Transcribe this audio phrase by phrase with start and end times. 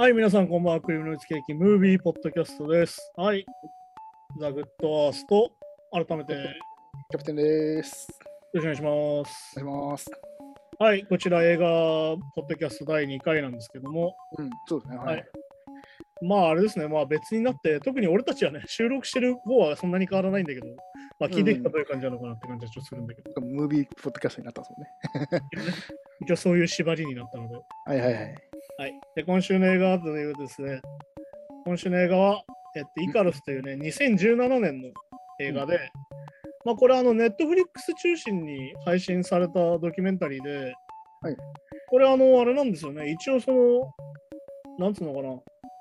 [0.00, 0.80] はい、皆さん、こんばんは。
[0.80, 3.12] クリームノイズケーキムービーポッドキャストです。
[3.16, 3.44] はい。
[4.40, 5.52] ザ・グッドアースト、
[5.92, 6.38] 改めてよ
[7.10, 8.08] キャプテンです。
[8.54, 9.60] ろしくお願いします。
[9.60, 10.10] お願いします。
[10.78, 11.66] はい、こちら映画
[12.34, 14.96] ポッドキャスト第2回なんですけども、うん、そうですね。
[14.96, 16.26] ははいい。
[16.26, 20.66] まああれですね、まあ別になって、特に俺たちはね、収録してる方はそんなに変わらないんだけど、
[21.18, 25.42] まあ聞いてきたという感じなのかなって感じはちょっとするんだけど、ムービーポッドキャストになったんですもんね。
[26.24, 27.54] 一応そういう縛りになったので、
[27.84, 28.34] はいはいはい。
[28.80, 28.98] はい。
[29.14, 30.80] で、今週の映画というとですね、
[31.66, 32.42] 今週の映画は、
[32.74, 34.88] えっと、イカロスというね、2017年の
[35.38, 35.90] 映画で、
[36.64, 40.72] まあこれあの、ネットフリックス中心に配信されたドキュメンタリーで、
[41.20, 41.36] はい。
[41.90, 43.92] これあの、あれなんですよね、一応その、
[44.78, 45.38] なんつうのかな、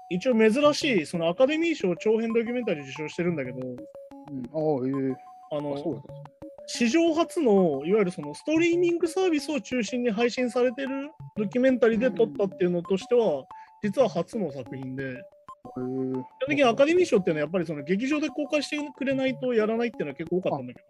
[0.10, 5.56] 一応珍しい、そのアカデミー賞長編ドキュメンタリー受賞してるんだけど、うん、ああ、ええ。
[5.58, 6.39] あのあ、そうです
[6.72, 13.44] 史上初のいわゆるそのストリーミングサービスを中心に配信されてるドキュメンタリーで撮ったっていうのとしては、
[13.82, 15.22] 実は初の作品で、ね。
[15.64, 20.82] 基本的にアカデミー賞っていうのはやっぱりその劇場で公開してくれないとやらないっていうのは結構多かったんだけ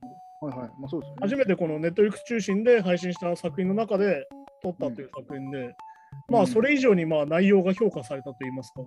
[0.41, 0.69] ど、はいはい。
[0.79, 1.17] まあそうですね。
[1.21, 4.27] 初めてこのネットフリックス中心で配信した作品の中で
[4.61, 5.73] 撮ったという作品で、
[6.29, 8.81] まあそれ以上にまあ内容が評価されたといいますか、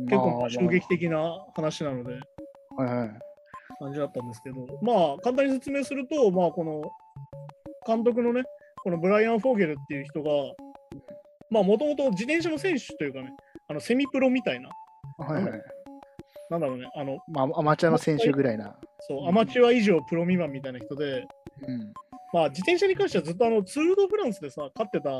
[0.00, 2.10] 結構まあ衝撃的な話なので、
[2.76, 3.27] まあはいはい。
[3.78, 6.82] 感じだったんですけど、まあ簡単に説明すると、まあこの
[7.86, 8.42] 監督のね、
[8.82, 10.30] このブライアン・フォーゲルっていう人が、
[11.50, 13.32] まあもともと自転車の選手というかね、
[13.68, 14.70] あのセミプロみたいな、
[15.18, 15.62] はいはい。
[16.50, 18.76] なんだろうね、あの、まあアマチュアの選手ぐらいな。
[19.00, 21.26] そう、アマチュア以上プロ未満みたいな人で、
[21.66, 21.92] うん。
[22.32, 25.10] まあ自転車に関してはずっとあのツール・ド・フランスでさ、勝ってた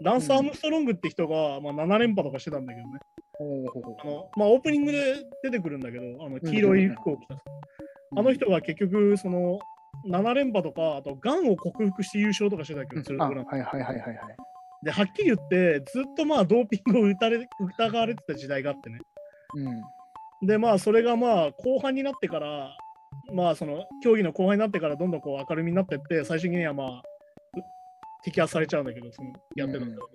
[0.00, 3.00] ランス・アームストロングって人が、まあ、7連覇とかしてたんだけどね、
[3.40, 7.42] あのまあオープニングで出てくるんだけど、あの黄色い服を着たさ、
[8.16, 9.58] あの人が結局その
[10.06, 13.48] 7連覇とか、あとがんを克服して優勝とかしてたけど、ツール・あ、ド・フランス。
[13.48, 14.16] はいはいはいはいはい。
[14.84, 18.98] で、はっきり言って、ずっとまあドーピングを打たれ疑われてた時代があってね。
[19.56, 20.46] うん。
[20.46, 22.76] で、まあ、それがまあ、後半になってから、
[23.32, 27.00] まあ、その、競技の後半になってから、どんどんこう明るみになってって、最終的にはまあ、う
[28.28, 30.08] 摘発されちゃうんだけど、その、やってたんだよ、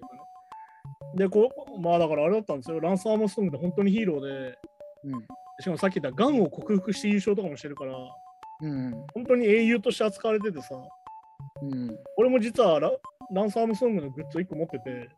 [1.16, 2.80] で、こう、まあ、だからあれだったんですよ。
[2.80, 4.58] ランス・アームストロングって本当にヒーローで、
[5.06, 5.22] うん。
[5.60, 7.94] しかもさっき言った、がんを克服して優勝とかもしてるから、
[8.62, 8.92] うん。
[9.14, 10.76] 本当に英雄として扱われててさ、
[11.62, 11.98] うん。
[12.18, 12.92] 俺も実はラ
[13.32, 15.10] ランス・アームストロングのグッズを1個持ってて、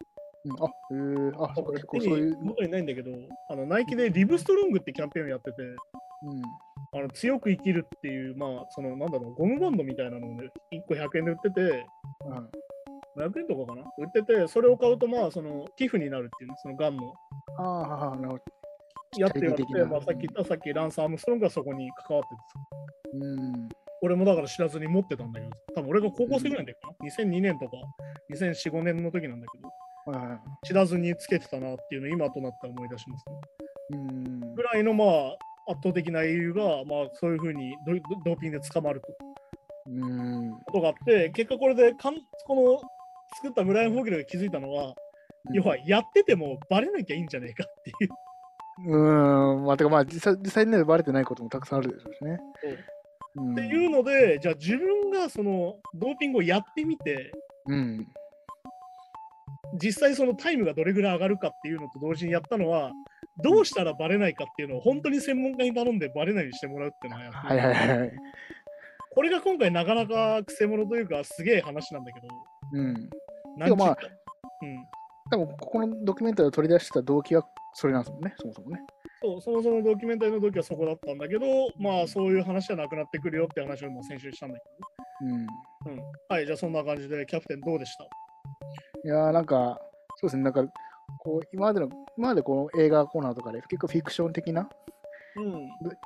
[0.46, 2.36] うんあ、ええあ、そうか、結構手そういう。
[2.36, 3.12] に元にないんだけど、
[3.50, 5.78] あのナイキでリブストロングってキャンペーンをやってて、うん。
[7.00, 12.50] あの強く生きるっていう、まあ、そのなんだろう、ゴムバンドみたいなのをね、1個100円で売ってて、うん
[13.18, 13.84] 500円とかかな？
[13.98, 17.14] 売ってて、それを買うと、まあ、その寄付になるっていうね、そのガンの。
[17.58, 18.44] ああ、ははなるほど。
[19.18, 22.60] やって言われて、まあ、さっき言った、さっきランス・アームストロングがそこに関わっててさ、
[23.14, 23.70] うん。
[24.02, 27.78] 俺もだから知らずに持ってたんだけど、多分俺が高校生ぐらいの時かな、2002年とか、
[28.34, 29.58] 2004、5年の時なんだけ
[30.12, 30.40] ど、はいはい。
[30.68, 33.36] 知らずにつけてたなっていうのを今となって思い出しますね。
[33.92, 34.64] うんぐ。
[34.64, 37.94] らいの、まあ、圧倒的な英雄が、まあ、そういうふうにド
[38.26, 39.08] ドーピングで捕まると。
[39.88, 40.52] うん。
[40.66, 42.16] ことがあって、結果これでかん
[42.46, 42.82] この
[43.36, 44.94] 作ったブライアン・フォーゲルが気づいたのは、
[45.54, 48.10] 要はやっててもバレなきゃいいんじゃねえかっていう。
[48.88, 52.40] うーん、まあ、てかまあ、実際実際にね、バレてないこともたくさんあるでしょうしね。
[52.66, 52.96] うん
[53.38, 57.34] っていうので、じゃあ自分がそのドーピングをやってみて、
[57.68, 58.08] うん。
[59.74, 62.92] 実際そのタイムがどれぐらい上がるかっていうのと同時にやったのは、
[63.44, 68.12] どうしたらバレないかっていうのを本当に専門家に頼んでバレないようにしてもらうっていうのはやっはいはいはい。
[69.14, 72.28] これが今回なかなかくせ者というかすげえ話なんだけど、
[72.74, 73.10] うん。
[73.58, 73.98] なんちゅうかまあ
[74.62, 74.86] うん、
[75.32, 77.44] 多分ここのドキュメンタリーを取り出した動機は
[77.74, 78.80] それなんですもんね、そもそもね。
[79.22, 81.46] そうそもそもドキュメンタリーの時はそこだったんだけど、
[81.78, 84.64] まあそういう話はなくなってくるよって話をもう先週したんだけ
[85.26, 85.46] うん。
[85.46, 85.52] ど、
[85.88, 88.04] うん、はい、じゃあそんな感じでキャプテンどうでした？
[88.04, 88.08] い
[89.08, 89.80] やーなんか、
[90.18, 90.64] そうですね、なんか、
[91.20, 94.68] こう、今までの、今までこの映画コーナーとかで結構フィクション的な、
[95.38, 95.52] うん、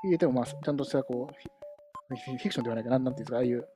[0.03, 3.67] 言えてもまあ、ちゃんとしたこう、フィクションではないかな、なんていうんですか、ああいう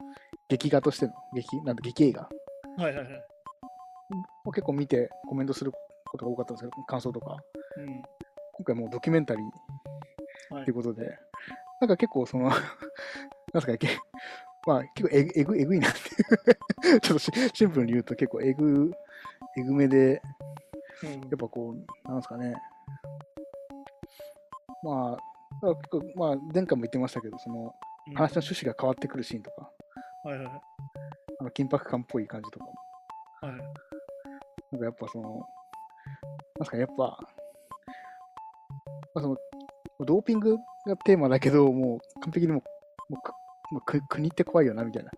[0.49, 2.21] 劇画としての、劇、なんて劇映画。
[2.21, 2.29] は
[2.79, 3.07] いはいはい。
[4.45, 7.37] を結構見てコメントすることが多かったんですけど、感想とか。
[7.77, 7.87] うん、
[8.53, 10.55] 今回もうドキュメンタリー。
[10.55, 10.65] はい。
[10.65, 11.17] ということで、
[11.79, 12.59] なんか結構その、 なん
[13.53, 13.87] ですかね、け
[14.65, 15.99] まあ結構えぐえぐえぐいなって
[16.89, 18.91] いう、ちょっとシシンプルに言うと結構えぐ、
[19.57, 20.21] えぐめで、
[21.03, 21.11] うん。
[21.11, 22.55] やっぱこう、なんですかね、
[24.83, 27.73] まあ、だから結構まあ前回も言ってましたけど、その
[28.07, 28.13] うん。
[28.15, 29.71] 話の趣旨が変わってくるシーンとか、
[30.23, 30.61] はいはいはい。
[31.39, 32.73] あの緊迫感っぽい感じとかも、
[33.41, 33.92] はい
[34.73, 35.39] なんかやっぱその、なん
[36.59, 37.03] ですかね、やっぱ、
[39.13, 39.37] まあ、その
[39.99, 43.13] ドーピングがテーマだけど、もう完璧にもう
[43.71, 45.11] もう国って怖いよなみたいな、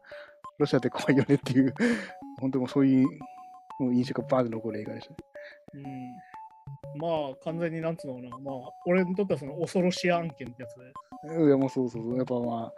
[0.58, 1.74] ロシアって怖いよねっていう、
[2.42, 3.08] 本当にもうそういう
[3.80, 5.18] もう印象がバーンと残る映画でしたね。
[5.76, 6.16] うん
[6.98, 8.56] まあ完全になんつうのかな、まあ
[8.86, 11.46] 俺にとってはその恐ろしい案件ってやつで。
[11.46, 12.18] いや、もうそうそうそう。
[12.18, 12.72] やっぱまあ、ま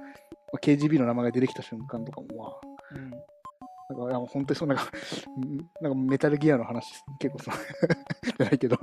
[0.53, 2.66] あ KGB の名前が出てきた瞬間とかもまあ、
[3.97, 4.89] かいやもう本当にそうなんか、
[5.37, 7.55] うんなんかメタルギアの話、結構そう
[8.25, 8.77] じゃないけど、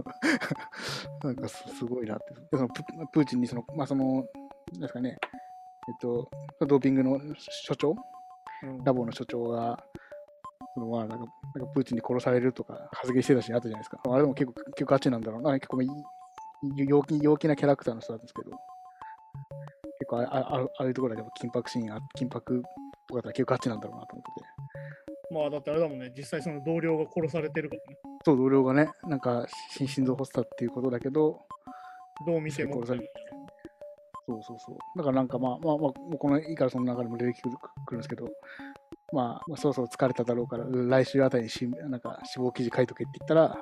[1.22, 2.34] なんかすすごいなって。
[2.34, 2.82] でそのプ
[3.12, 5.16] プーチンにその、まあその、なんですかね、
[5.88, 6.28] えっと、
[6.66, 7.90] ドーピングの所長、
[8.62, 9.84] うんラボの所長が、
[10.74, 14.00] そのまあなんか、なんかプーチンに殺されるとか発言してたシーンあったじゃないですか。
[14.08, 15.52] あれも結構、結構ガチなんだろうな。
[15.54, 15.88] 結構いい
[16.88, 18.50] 陽気陽気なキャラクターの人なんですけど、
[19.98, 22.62] 結構あああああいうところでやっぱ緊迫シーンあ、緊迫
[23.06, 24.53] とかだったら結構ガチなんだろうなと思ってて。
[25.34, 27.98] まあだってあれだもんね、実際その同僚が殺されてるからね。
[28.24, 29.44] そう、同僚がね、なんか
[29.76, 31.40] 心心臓発作っていうことだけど、
[32.24, 32.74] どう見ても。
[32.76, 33.00] 殺され
[34.26, 34.78] そうそうそう。
[34.96, 37.50] だからなんかまあまあまあ、このいいからその中でも出てく
[37.90, 38.28] るんですけど、
[39.12, 43.56] まあ、まあ、そろそろ疲れただろうから、来週あたりにしなんか死亡記事書いとけって言ったら、ま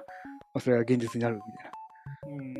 [0.54, 1.68] あ、それが現実になるみた
[2.28, 2.36] いな。
[2.36, 2.54] うん。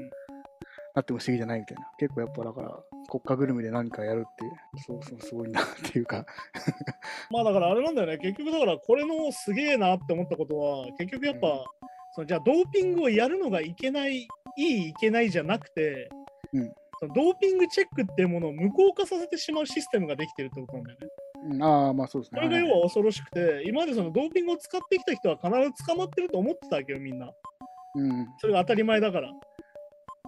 [0.94, 1.86] なっても不思議じゃないみたいな。
[1.98, 4.44] 結構やっぱだから、国家ぐるみで何かやるって、
[4.86, 6.24] そうそうすごいなっていうか。
[7.30, 11.64] まあだからあれなんだよね、結局だからこれのすげえなって思ったことは、結局やっぱ、うん
[12.14, 14.26] そのじゃあドーピングをやるのがいけない、い
[14.56, 16.10] い、いけないじゃなくて、
[16.52, 21.08] うんそのドーピングチェックっていうものを無効化させてしまうシステムができてるってことなんだよね。
[21.50, 22.40] うん、ああ、まあそうですね。
[22.40, 27.32] これが要は恐ろしくて、今までそのドーピングを使ってきた人は必ず捕まってると思ってたわけよ、みんな。
[27.96, 28.28] うん。
[28.38, 29.32] それが当たり前だから。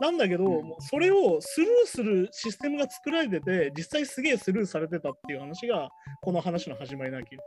[0.00, 5.88] なんだけど、うんもうそれをスルーするシステムが作られてて、実際すげえスルーされてたっていう話が、
[6.20, 7.42] この話の始まりなわけよ。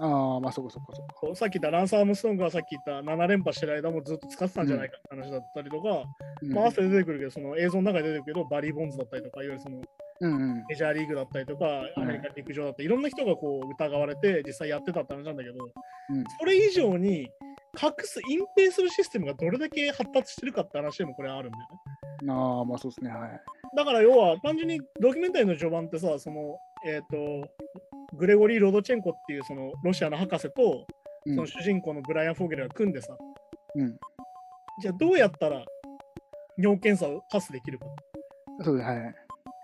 [0.00, 1.34] ああ、まあそこそこそこ。
[1.34, 6.04] さっき言ったランサー・ムストロングがさっき言った7連覇してる間もずっと使ってたんじゃないかって話だったりとか、
[6.42, 9.82] うん、まあ、後で出てくるけど、その映像の中で出てくるけど、バリー・ボンズだったりとか、いわゆるその
[10.22, 10.64] うんうん。
[10.68, 15.54] メジャーリーグだったりとか、アメリカ陸上だったり、いろんな人がこう疑われて、実際やってたって話なんだけど、
[16.10, 17.28] うんそれ以上に
[17.80, 21.64] 隠す、隠蔽するシステムがどれだけ発達してるかって話でもこれあるんだよ
[22.22, 22.32] ね。
[22.32, 23.10] ああ、まあそうですね。
[23.10, 23.40] はい。
[23.76, 27.48] だから要は単純にドキュメンタリーの序盤ってさ、その、えっ、と、
[28.16, 30.86] グレゴリー・ロドチェンコっていうそのロシアの博士と、
[31.26, 33.14] うんその主人公のブライアン・フォーゲルが組んでさ、
[33.74, 33.94] うん。
[34.80, 35.62] じゃあどうやったら
[36.56, 37.88] 尿検査をパスできるかっ
[38.64, 38.88] そうです。
[38.88, 39.14] はい。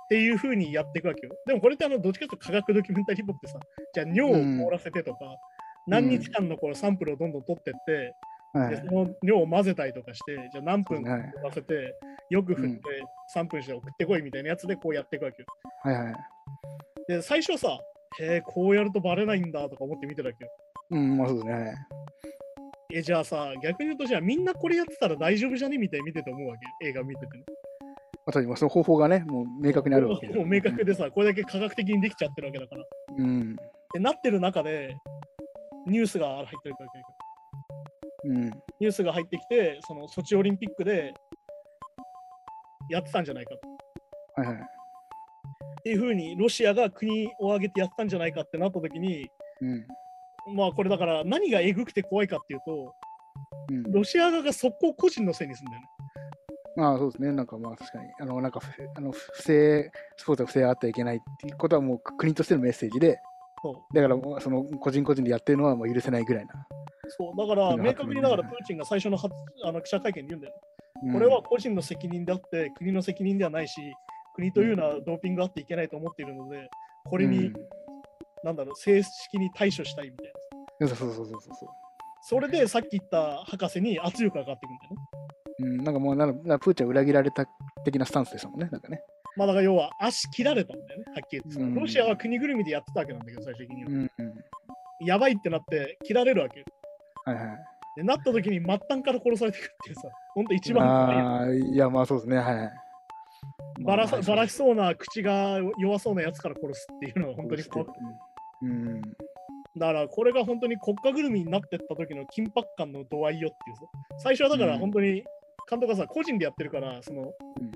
[0.09, 1.33] ていうふうにやっていくわけよ。
[1.47, 3.59] でもこれってあのどっちかというと科学ドキュメンタリーっぽくてさ、
[3.95, 5.19] じゃあ尿を凍らせてとか、
[5.87, 8.15] 何日間のこうサンプルをどんどん取ってって、
[8.53, 8.85] はそ。
[8.87, 11.95] の尿を混ぜたりとかして、じゃあ何分そうですね凍らせて、
[12.31, 15.49] よく振ってうん3分して送ってこいみたいなやつでこうやっていくわけよ。
[15.83, 16.15] はいはい。
[17.09, 17.79] で、最初さ、
[18.21, 20.51] へえ、こうやるとバレないんだとか思って見てたわけよ。
[20.91, 21.53] うん、まあそうですね。
[21.53, 21.75] はい。
[22.95, 26.89] え、じゃあさ、逆に言うと、じゃあみんなこれやってたら大丈夫じゃねみたいに見てて思うわけ。
[26.89, 27.45] 映画見ててね。
[28.27, 32.85] まさにまあその方法がね、もう明確にあるわけもう明確でさ、これだけ科学的にできちゃってるわけだから。
[33.19, 33.57] うん。
[33.93, 34.97] で、なってる中で、
[35.87, 38.45] ニュースが入ってるわけうん。
[38.45, 41.15] ニュースが入ってきて、そのソチオリンピックで
[42.91, 43.55] やってたんじゃないか
[44.35, 44.41] と。
[44.43, 44.57] はいはい。
[44.57, 49.31] っていうふうに、ロシアが国を挙げてやったんじゃないかってなった時に、
[49.61, 49.87] うん。
[50.57, 52.95] まあこれだから何がえぐくて怖いかっていうと、
[53.71, 53.83] うん。
[53.93, 55.89] ロシア側が速攻個人のせいにするんだよね。
[56.77, 57.33] まあそうですね。
[57.33, 63.19] なんかまあ確かに、あの、なんかふ、あの、不正、スポーツは不正あってはいけないっていうことはもう国としてのメッセージで、
[63.95, 66.53] だからその個人個人でやってるのはもう許せないぐらいな。
[67.09, 73.81] そうだからうん明確にだからプーチンが最初の発あの記者会見で言うんだよ、うんこれは個人の責任であって国の責任ではないし
[74.35, 76.71] 国というのはドーピングがあっていけないと思っているので
[77.05, 77.55] これに、うん
[78.45, 80.33] なんだろう正式に対処したいみたい
[80.81, 81.69] なそうそうそうそうそう。
[82.23, 85.27] それでさっき言った博士に圧力がかかってくるんだよね
[85.59, 87.47] うん、なんかもうなんか、なんかプーチンは裏切られた
[87.85, 88.69] 的なスタンスでしたもんね。
[88.71, 89.01] なんかね。
[89.37, 94.11] まあだから要は足切られたんだよねはっきり言ってロシアは国ぐるみでやってたわけなんだけど最終的には、うん。
[94.19, 94.35] うん
[95.01, 96.65] やばいってなって切られるわけよ
[97.27, 97.47] はいはい。
[97.97, 100.03] でなった時に末端から殺されていくっていうさ
[100.35, 102.37] 本当一番ああ、いや、まあそうですね。
[102.37, 102.73] はい。
[103.83, 107.99] バラさまあバラしそうな口が弱そうなやつから殺すっていうのは本当に怖くて
[108.63, 109.03] うん。
[109.77, 113.83] だからこれが本当に国家ぐるみになってった時の緊迫感の度合いよっていうさ
[114.19, 115.25] 最初はだから本当に
[115.69, 117.73] 監督がさ個人でやってるからそのうん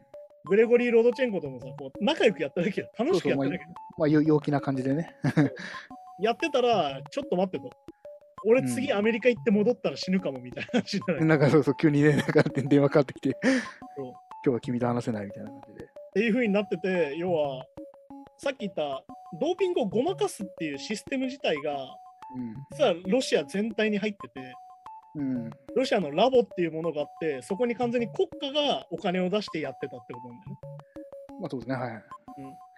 [0.47, 5.14] グレゴリー・ロドチェンコともさこう仲良くやってるわけよ楽しくやってるわけよまあ、よ陽気な感じでね。
[6.20, 7.70] やってたらちょっと待ってと。
[8.47, 13.37] 俺次うんアメリカ行って戻ったら死ぬかもみたいな話になる、っなんかそうそう、急にね、なんか電話かかってきて、
[13.99, 15.90] 今日は君と話せないみたいな感じで。
[16.14, 17.64] ていう風になってて要は
[18.38, 19.04] さっき言った
[19.38, 21.76] ドーピングをごまかすっていうシステム自体が
[22.73, 24.54] 実はロシア全体に入ってて
[25.16, 25.36] うん。
[25.36, 25.50] うん。
[25.76, 30.58] ロシアのラボっていうものがあって、そこに完全に国家がお金を出してやってたってことなんだよね。
[31.40, 31.76] まあそうですね。
[31.76, 32.04] はい。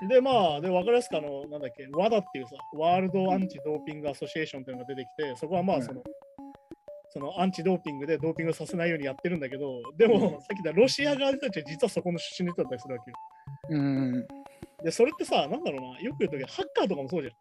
[0.00, 6.02] うん、で、まあ、で、分かりやすくあの、なんだっけ、WADA っていうさ、ワールドアンチドーピングアソシエーションっていうのが出てきて、そこはまうんあその、
[7.10, 13.16] そのアンチドーピングでドーピングさせないようにやってるんだけど、でも、うんさっき言ったロシア側の人たちは実はそこの出身の人だったりするわけよ。
[13.68, 14.26] うん。
[14.82, 17.34] で、それってさ、なんだろうな、よく言うとき、ハッカーとかもそうじゃん。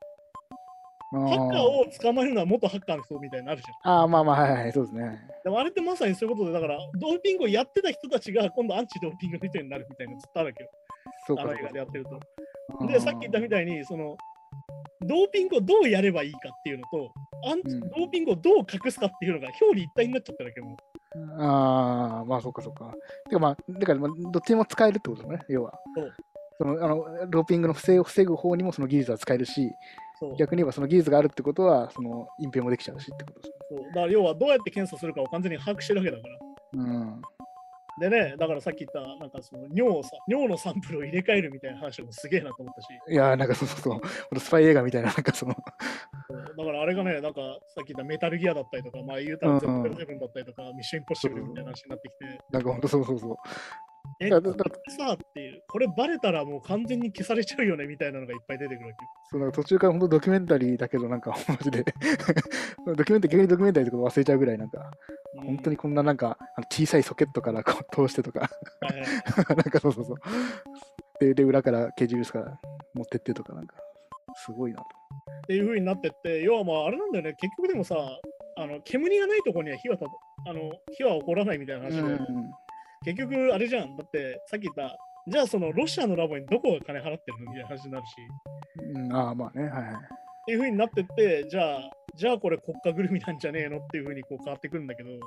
[1.14, 3.92] あハッカーを捕まえるのは元ハッカーの人みたいになるじゃん。
[3.92, 5.20] ああ、まあまあ、はいはい、そうですね。
[5.44, 10.70] でもあれってまさにそういうことで、だから、ドーピングをやってた人たちが今度アンチドーピングの人になるみたいなのずっとあるわけよ。
[11.28, 12.88] そうか、あの映そうか画でやってると。
[12.88, 14.16] で、さっき言ったみたいに、その、
[15.02, 17.12] ドーピングをどうやればいいかっていうのと、
[17.50, 20.66] アンチうんドーピングをどう隠すかっていうのが表裏一体になっちゃったわけよ。
[20.66, 20.78] も
[21.16, 22.94] うああ、まあそうかそうか。
[23.28, 25.74] てかまあ、だからまあどっちにも使えるってことね、要は。
[25.96, 26.14] そう
[26.58, 29.72] そのあのドーピングの不正を防ぐ方にもその技術は使えるし、
[30.38, 33.80] 逆に言えばその技術があるってことは、その隠蔽もできちゃうしってことですそう。
[33.88, 36.40] だから要はどうやって検査するかを完全に把握してるわけだから。
[36.74, 37.22] うん。
[38.00, 44.02] でね、だからさっき言った、なんかその尿をさ、尿のサンプルを入れ替えるみたいな話もすげえなと思ったし、いやー、なんかそうそうそ
[44.32, 47.42] う、 スパイ映画みたいな、なんかその、だからあれがね、なんか
[47.76, 53.36] さっき言ったメタルギアだったりとか、まあ言うたらゼロだったりとか、ミッションインポッシブルみたいな話になってきて、なんかほんとそうそうそう。
[54.20, 59.10] え、これってさっていう、これバレたらもう完全に消されちゃうよねみたいなのがいっぱい出てくるわけよ。
[59.32, 61.84] そうなんか途中から本当ドキュメンタリーだけど、なんかマジで
[62.86, 64.92] ドキュメンタリー、逆にドキュメンタリーとか忘れちゃうぐらい、なんか、
[65.36, 65.46] うん。
[65.48, 68.50] 本当にこんななんか、あの小さいソケットからこう通してとか、
[69.50, 70.18] なんかそうそうそう。
[71.20, 72.60] で、で裏からケージウイルスから
[72.94, 73.76] 持ってってとか、なんか、
[74.36, 74.84] すごいなと。
[74.84, 77.96] っていう風になってって、要はまああれなんだよね、結局でもさ、
[78.58, 80.06] あの煙がないところには火はた
[80.46, 82.52] あの火は起こらないみたいな話で、うん
[83.04, 87.52] 結局あれじゃん、だってさっき言った、じゃあそのロシアのラボにどこが金払ってるの？
[87.52, 88.16] みたいな話になるし、
[88.96, 89.94] うん、ああ、まあね、はいはい。
[89.94, 89.98] っ
[90.46, 93.78] ていう風になってって、じゃあ、じゃあこれ国家ぐるみなんじゃねえの？
[93.78, 95.18] っていう風にこう変わってくるんだけど、うん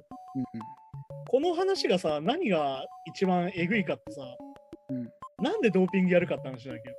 [1.31, 4.23] この話がさ、何が一番えぐいかってさ、
[4.91, 5.11] うん。
[5.43, 6.97] なんでドーピングやるかって話だけど、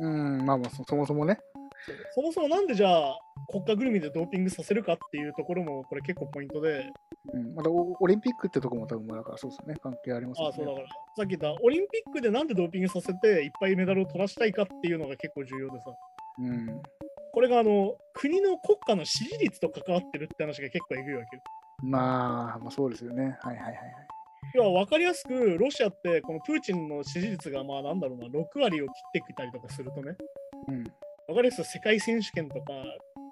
[0.00, 1.38] うん、うん、まあまあそ、そもそもね。
[2.14, 6.84] そもそもなんでじゃあ国家ぐるみでドーピングさせるかっていうところもこれ結構ポイントで、
[7.32, 10.50] うん、またオオリンピックってとこも多分、まあだからそうですね、関係ありますよね。
[10.54, 15.84] あそうだから、さっき言ったオリンピックでなんでドーピングさせていっぱいメダルを取らしたいかっていうのが結構重要でさ、
[16.38, 16.82] うん。
[17.32, 21.42] これがあの国の国家の支持率と関わってるって話が結構えぐいわけよ。
[21.82, 23.36] まあ、まあそうですよね。
[23.40, 23.76] はいはいはいはい。
[24.54, 30.16] 要は分かりやすく、ロシアってこのプーチンの支持率がまあなんだろうな、6割を切ってきたりとかするとね、
[30.68, 30.84] うん。
[31.28, 32.64] 分かりやすく世界選手権とか、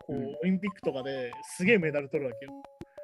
[0.06, 2.52] こううんオリンピックとかですげえメダル取るわけよ。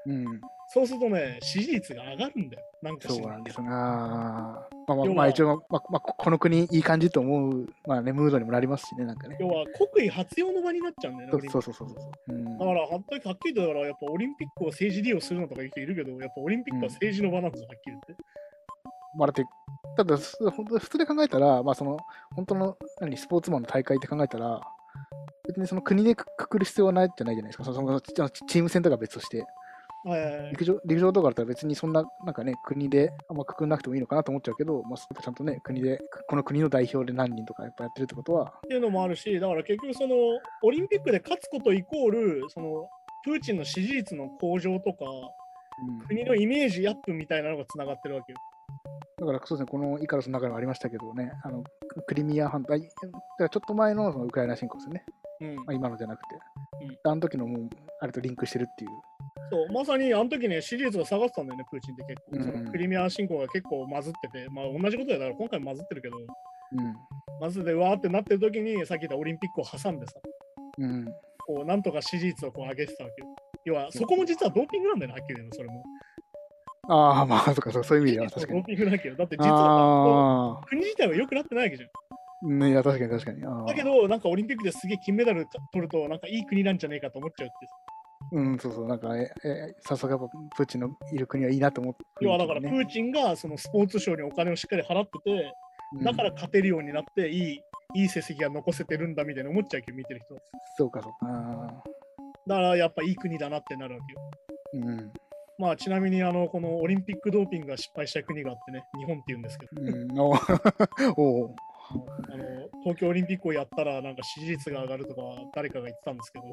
[0.07, 0.41] うん。
[0.69, 2.63] そうするとね、支持率が上がるんだよ。
[2.83, 4.67] なんかそうなんですな。
[4.89, 9.37] まあまあ、まあ一応、まあ、まあ、この国いい感じと思う、まあね、ムードにもなりますしね、なんかね。
[9.41, 11.49] 要は国威発揚の場になっちゃうんだよね。
[11.49, 12.35] そうそうそうそうそう。
[12.35, 18.25] うんだから、はっきりはっきりとだから、やっぱオリンピックを政治利用するのとか言う人いるけど、やっぱオリンピックは政治の場なんですよ、はっきり言って。
[19.17, 19.45] まあだって、
[19.97, 21.99] ただ、す本当普通で考えたら、まあその、
[22.35, 24.61] 本当の、何、スポーツマンの大会って考えたら、
[25.47, 27.65] 別にその国でくくくる必要はないじゃないじゃないですか。
[27.65, 29.45] そのそのチチーム戦とかは別として。
[30.51, 35.99] 陸上陸上とかだったら別にそんな、なんかね、国であんまくくんなくてもいいのかなと思っちゃうけど、まあ、ちゃんとね、国で、
[36.29, 40.15] この国の代表で何人とかやっぱやってるってことは、っていうのもあるし、だから結局その
[40.63, 42.89] オリンピックで勝つことイコール、その
[43.25, 45.05] プーチンの支持率の向上とか、
[45.89, 46.07] うん。
[46.07, 48.39] 国のイメージアップみたいなのがつながってるわけよ。
[49.19, 51.65] だからそうですね、このイカロスの中にもありましたけどね、あの
[52.07, 52.91] クリミア半島、いだか
[53.39, 55.05] らちょっと前のそのウクライナ侵攻ですよね、
[55.41, 55.57] うん。
[55.57, 56.27] まあ、今のじゃなくて、
[56.83, 57.11] うん。
[57.11, 58.91] あの時のもう、あれとリンクしてるっていう。
[59.51, 62.37] そうまさにあの時ね、支持率が下がってたんだよね、プーチンって結構。
[62.37, 66.17] うんそのクリミア侵攻が結構混ずってて、まあ同じことだから今回も混ずってるけど、
[67.41, 70.13] 混ずってわーってなってる時に、さっき言ったオリンピックを挟んでさ、
[70.79, 70.85] うん。
[70.85, 71.05] うん。
[71.47, 73.29] こうなんとか支持率をこう上げてたわけよ。
[73.65, 75.83] 要は、そこも実はドーピングなんだよね、はっきり言うの、それも。
[76.89, 78.59] ああ、まあ、そうか、そうそういう意味では確かに。
[78.61, 81.89] ドーピングだけど、だって実は国自体は良くなってないわけじゃん。
[82.49, 83.67] ー、ね、いや、確かに確かに。
[83.67, 87.57] だけど、なんかオリンピックですげえ金メダル取ると、なんかいい国なんじゃねえかと思っちゃうって。
[88.37, 97.61] うん、そうそう、なんか、え、え、さすがプーチンのいる国はいいなと思って、要はだから、プねーチンがそのスポーツ省にお金をしっかり払ってて、うんだから勝てるようになって、いい、
[97.95, 100.37] いい成績が残せてるんだみたいな思っちゃうけど、見てる人。
[100.77, 101.19] そうか、そうか。
[101.23, 101.83] あ
[102.49, 104.85] だからやっぱいい国だなってなるわけよ。
[104.85, 105.13] ーうん。
[105.59, 110.35] まあちなみにあのこのオリンピックドーピングが失敗した国があってね、日本って言うんですけど、うん、お
[111.17, 111.55] おう
[112.31, 112.45] あの
[112.83, 115.23] 東京オリンピックをやったらなんか支持率が上がるとか
[115.55, 116.45] 誰かが言ってたんですけど、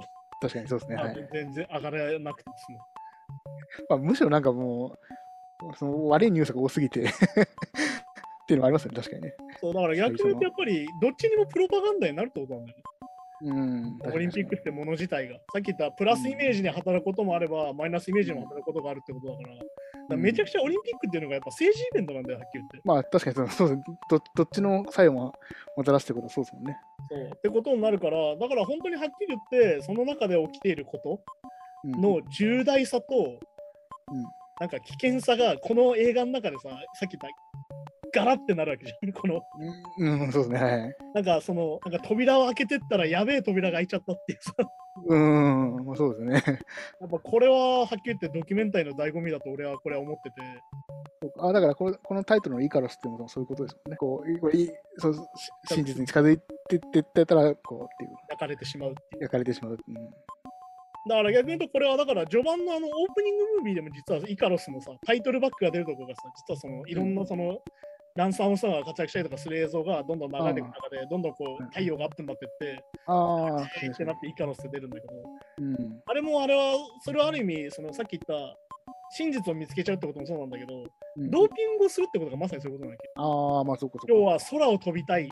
[0.44, 0.96] 確かにそうですね。
[0.96, 1.30] まあはい。
[1.32, 2.78] 全然上がらなくてですね。
[3.90, 4.98] まあ、むしろなんかも
[5.72, 7.04] う、その悪いニュースが多すぎて っ
[8.46, 9.34] ていうのもありますよね、確かにね。
[9.62, 12.84] そうだから逆に言うとやっぱりどっちにもプロパガンダになるってことなんだよね。
[13.44, 14.00] うん。
[14.14, 15.36] オリンピックってもの自体が。
[15.54, 19.66] さっき言ったプラスイメージに働くこともあれば、マイナスイメージにも働くことがあるってことだから、だか
[20.10, 22.82] らめちゃくちゃオリンピックっていうのがやっぱ政治イベントなんだよ、はっきり言って。
[22.86, 25.34] まあ、確かにそうそうですどどっちの作用も
[25.76, 26.78] もたらすってことはそうですもんね。
[27.10, 31.20] そうってことになるから、だから本当にはっきり言って、その中で起きていること
[31.84, 33.40] うんの重大さと、
[34.60, 37.28] なんか危険さがこの映画の中でさ、さっき言った
[38.14, 39.12] ガラってなるわけじゃん。
[39.12, 39.42] この
[39.98, 40.64] うん、うん、そうですね。
[40.64, 40.96] はい。
[41.16, 44.54] なんかそのなんか扉を開けてったらやべえ扉が開いちゃったっていうさ、
[45.08, 46.60] うん、まあそうですね。
[47.02, 50.36] やっぱこれははっきり言ってドキュメンタリーの醍醐味だと俺はこれは思ってて、
[51.40, 53.98] あだからこのこのタイトルのイカロスっていうのもそういうことですもんね。
[53.98, 55.16] こういこれいそう
[55.66, 56.40] 真実に近づい
[56.80, 59.22] てってってたら、こうっていう、焼かれてしまうっていう。
[59.24, 59.78] 焼かれてしまう。
[59.88, 59.96] うん
[61.06, 67.60] だから逆に言うとこれはだから序盤のあのオープニングムービーでも実はイカロスのさタイトルバックが出るところがさ実はそのいろんなその、
[68.16, 75.14] ランサムスターが活躍したりとかする映像がどんどん流れていく中でどんどんこう太陽がアップになっていってああ、ってなってイカロスって出るんだけど
[75.58, 76.02] うん。
[76.06, 78.56] あれもあれはそれはある意味そのさっき言った
[79.12, 80.74] 真実を見つけちゃうってこともそうなんだけど、
[81.18, 83.12] うんドーピングをするってことがまさにそういうことなんだけ？
[83.18, 84.14] ああ、まあそうかそうか。
[84.14, 85.30] 要は空を飛びたい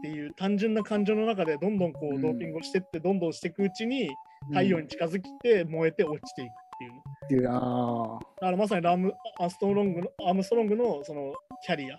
[0.00, 4.08] っていう単純な感情の中でどんどんこううんドーピングをしてってどんどんしていくうちに
[4.48, 6.92] 太陽に近づきて燃えて落ちていくっていう。
[6.92, 11.34] っていう、ああ、だからまさにラムアーストロングのアームストロングのその
[11.66, 11.98] キャリア、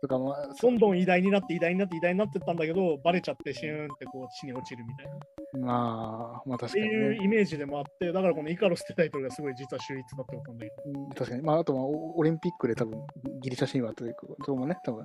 [0.00, 5.12] とかまあ、どんどん偉大になって偉大になって偉大になってったんだけど、バレちゃってシューンってこう地に落ちるみたいな。
[5.12, 5.18] っ
[5.60, 6.96] まあ、まあ確てかにね。
[6.96, 11.42] いうイメージでもあって、だからこのイカロスってタイトルがすごい実は秀逸だってことなんだけうん確かに。
[11.42, 12.98] まあ、あとはオオリンピックで多分
[13.42, 15.04] ギリシャ神話というか、そこもね、多分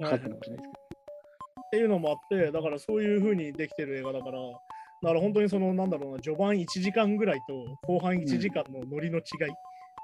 [0.00, 0.93] かかってるのかもしれないです
[1.66, 9.54] っていうのもあって、だからそういう風にできてる映画だから、だから本当にそのなんだろうな、序盤1時間ぐらいと後半1時間のノリの違い、けど。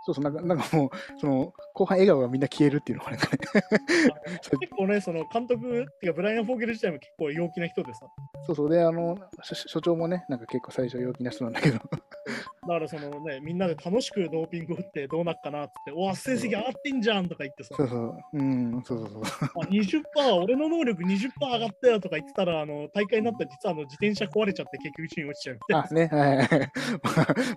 [0.02, 3.18] そうそう、なんかなんかもう、その、後半笑顔がみんな消えるっていうのがね。
[4.60, 8.06] 結構ね、その監督っていうか、ブライアン・フォーゲル自体も結構陽気な人でさ、
[8.46, 8.70] そうそう。
[8.70, 11.78] で、あの、所所長もね、なんか結構最初陽気な人なんだけど。
[12.62, 18.18] だからそのね、みんなで楽しくドーピング打ってどうなっかなっておわ、成績上がってんじゃんとか言ってさ、そうそう。
[18.34, 19.22] うん、そうそうそう。
[19.22, 20.02] あ20%、
[20.42, 25.88] 俺の能力20%上がったよとか言ってたら、あの大会になったら実はあの自転車壊れちゃって結局地に落ちちゃうみたいな。
[25.90, 26.72] あ、ね、はいはい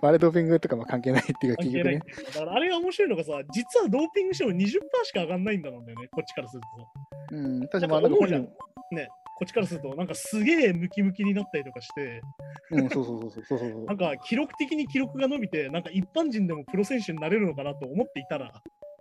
[0.00, 2.00] あ、あれドーピングとかも関係ないっていうか、結局ね。
[2.32, 4.64] だからあれが面白いのがさ、実はドーピングしても20%
[5.04, 6.88] しか上がんないんだなんだよね、こっちからするとさ。
[7.32, 8.48] うん、確かに
[8.92, 12.22] ね、こっちからすると、なんかすげえムキムキになったりとかして、
[12.70, 18.52] うん、そうそうそうそうそうそうなんか記録的に記録が伸びて、なんか一般人でもプロ選手になれるのかなと思っていたら、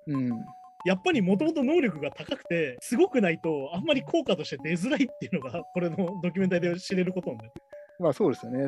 [0.08, 0.30] うん。
[0.86, 7.54] やっぱりもともと能力が高くて、すごくないと、あんまり効果として出づらいっていうのが、これのドキュメンタリーで知れることなんだよ。
[8.00, 8.68] まあそうですよね。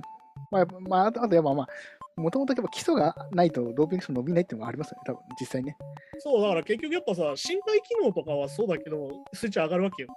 [0.51, 1.67] まあ、まあ、あとあとやっぱまあ、
[2.21, 5.75] もともとやっぱ基礎がないとドーピングしても伸びないっていうのもありますよね、多分実際ね。
[6.19, 10.09] そう、だから結局やっぱさ、身体機能とかはそうだけど、数値上がるわけよ。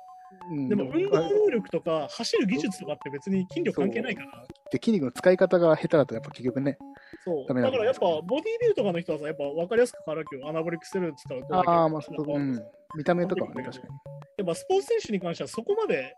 [0.51, 4.45] うん、でも運まあ動能力とか走る技術とかって別に筋力関係ないから。
[4.71, 6.79] で筋肉の使い方が下手だとやっぱ結局ね。
[7.25, 7.47] そう。
[7.47, 10.49] だだからやっぱボディービルとかの人はさ、やっぱ分かりやすく変わるわけよ。
[10.49, 11.57] アナボリックステロイド使うと。
[11.57, 12.63] ああ、まあそう、やっうん。
[12.97, 14.45] 見た目とかはね、確かに。
[14.49, 16.17] ぱスポーツ選手に関してはそこまで、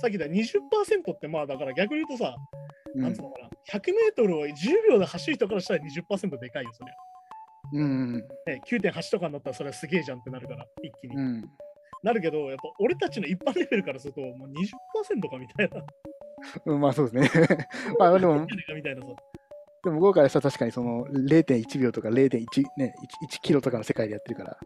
[0.00, 2.34] さっき言った20%ってまあだから逆に言うとさ、
[2.94, 4.52] うんなんつうのかな、100メートルを10
[4.90, 6.92] 秒で走る人からしたら20%でかいよ、それ。
[7.74, 8.14] うん。
[8.14, 8.22] ね、
[8.66, 11.16] 9.8とかになったらそれはすげえじゃんってなるから、一気に。
[11.16, 11.50] うん。
[12.02, 14.52] なるけど、やっぱ俺たちの一般レベルからすると、もう
[15.16, 15.84] 20%かみたいな。
[16.66, 17.46] うん、まあそうですね。
[17.98, 19.08] まあでも、みたいなさ。
[19.84, 22.44] でも向こうからしたら確かにその0.1秒とか0.1、
[22.76, 24.58] ね、1, 1キロとかの世界でやってるから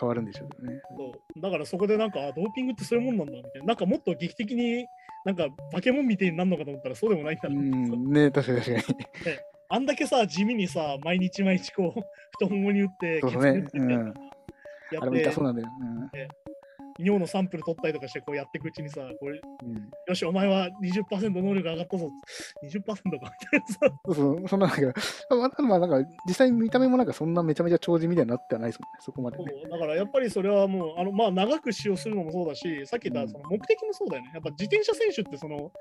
[0.00, 0.80] 変わるんでしょうけどね。
[0.96, 3.66] そうだからそこでなんか、あドーピングってそういうもんなんだみたいな。
[3.68, 4.86] なんかもっと劇的に
[5.24, 7.58] なんか化け物みたいになるのかと思ったらそうでもないんだうな。
[7.60, 9.06] ん、ね、確かに確かに。
[9.68, 12.00] あんだけさ、地味にさ、毎日毎日こう、
[12.32, 14.14] 太ももに打って、そうねうん
[14.92, 15.68] やってそうなんだよ。
[16.98, 19.76] 尿のサンプル取ったりとかしてこうやっていくうちにさ、これうん。
[19.76, 22.08] うんよし、お前は20%能力上がったぞ。
[22.62, 23.78] 20%かみたいなさ。
[24.06, 29.44] そうそう、そんななんか、まあ、まあ、なんか、実際見た目もなんかそんなめちゃめちゃ長寿みたいになってはないですもんね、そこまでね。
[29.68, 34.30] だからやっぱりそれはもう、あのまあ、長く使用するのもそうだし、さっき言ったその目的もそうだよね。
[34.32, 35.72] やっぱ自転車選手ってその、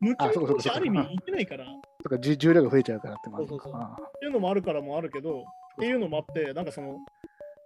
[0.00, 1.66] 無あそうかそうかそうかある意味いけないからっ
[2.02, 3.96] とか、重重量が増えちゃうからってもあるそうそうそうのか。
[4.18, 5.42] ていうのもあるからもあるけど、っ
[5.78, 6.98] ていうのもあって、なんかその、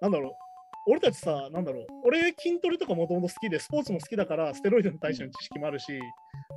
[0.01, 0.48] なんだろう、
[0.89, 5.93] 俺たちさ、なんだろう、俺筋トレとかもともと好きで、スポーツも好きだから、ステロイドに対しての知識もあるし、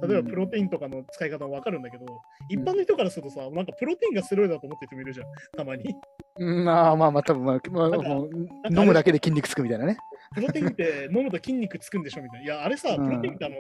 [0.07, 2.05] 例えばプロテインとかの使い方もわかるんだけど、
[2.49, 5.83] 一般の人からするとさ、なんかプロテインがステロイドだと思ってる人もいるじゃん、たまに。
[6.37, 7.59] うん、まあまあまあ、多分まあ、
[8.69, 9.97] 飲むだけで筋肉つくみたいなね。
[10.33, 12.45] プロテインって飲むと筋肉つくんでしょみたいな。
[12.45, 13.55] いや、あれさ、うんプロテインってあの、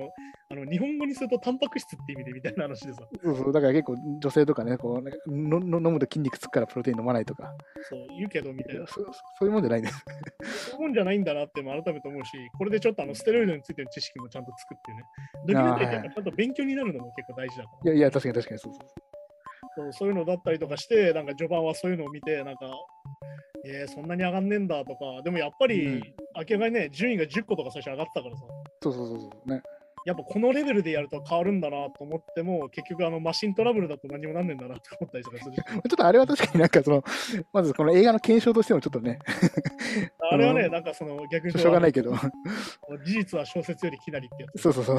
[0.51, 7.53] あの日本語にするとタンパク質って意味でみたいな話でさ、そうそう、だから結構女性とかね、こうなんかのの飲むと筋肉つくからプロテイン飲まないとか、
[7.89, 8.87] そう言うけどみたいな。
[8.87, 9.03] そそ
[9.41, 10.05] ういうもんじゃないんです。
[10.71, 15.03] そういうもんじゃないんだなっても改めて思うし、これでちょっとあのステロイドについての知識もちゃんとつくっていうね。
[15.47, 17.91] ドキュメンタリーってちゃんと勉強になるのも結構大事だから。
[17.91, 18.87] いやいや、確かに確かにそうそう。
[19.73, 22.67] そうそういうのだったりとかして、なんか序盤はそういうのを見て、なんか、
[23.65, 26.01] えー、そんなに上がんねえんだとか、でもやっぱり、うん。
[26.35, 28.43] 明らかにね、順位が10個とか最初上がってたからさ、
[28.81, 29.61] そうそうそうそうね。
[30.03, 35.61] やっぱこのレベルでやると変わるんだなと思っても、結局あのマシントラブルだと何もなんねんだなと思ったりとかするし。
[35.61, 37.03] ちょっとあれは確かになんかその、
[37.53, 39.19] まずこの映画の検証としてもちょっとね、
[40.31, 44.61] あれはね、うんなんかその逆にしょうがないけど、事実は小説よりきなりってやつ。
[44.61, 44.97] そうそうそう、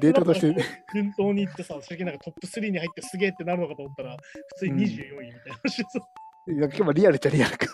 [0.00, 0.54] データとして、
[0.92, 6.02] 順当にいってさ、最近なんかトップ3に入ってすげえってなるのかと思ったら、普通に24位みたいなう
[6.46, 7.66] いや結構リアルっちゃリアルか。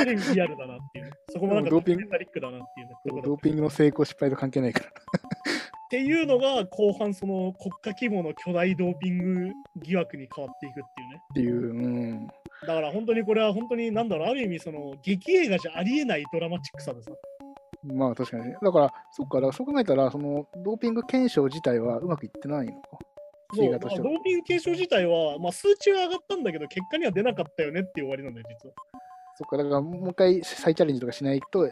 [0.00, 1.10] ある意味リアルだなっていうね。
[1.28, 2.94] そこもなんかドーピングタリックだなっていうね。
[3.06, 4.86] ところドーピングの成功失敗と関係ないから。
[4.86, 4.90] っ
[5.90, 11.20] ていうのが後半その国家規模の巨大ドーピング疑惑に変わっていくっていうね。
[11.30, 12.26] っていう、うん。
[12.26, 17.10] だから本当にこれは本当になんだろう、ある意味その劇映画じゃありえないドラマチックさでさ。
[17.84, 18.56] まあ確かにね。
[18.60, 22.98] だから、そっか、だからそう考えたら、そのドーピング検証自体はうまくいってないのか。
[23.52, 28.74] そうまあドーピング検証自体は、まあ、数値は上がったんだけど、結果には出なかったよねっていう終わりなんだよ、実は。
[29.36, 31.70] そっか、だからもう一回再チャレンジとかしないと、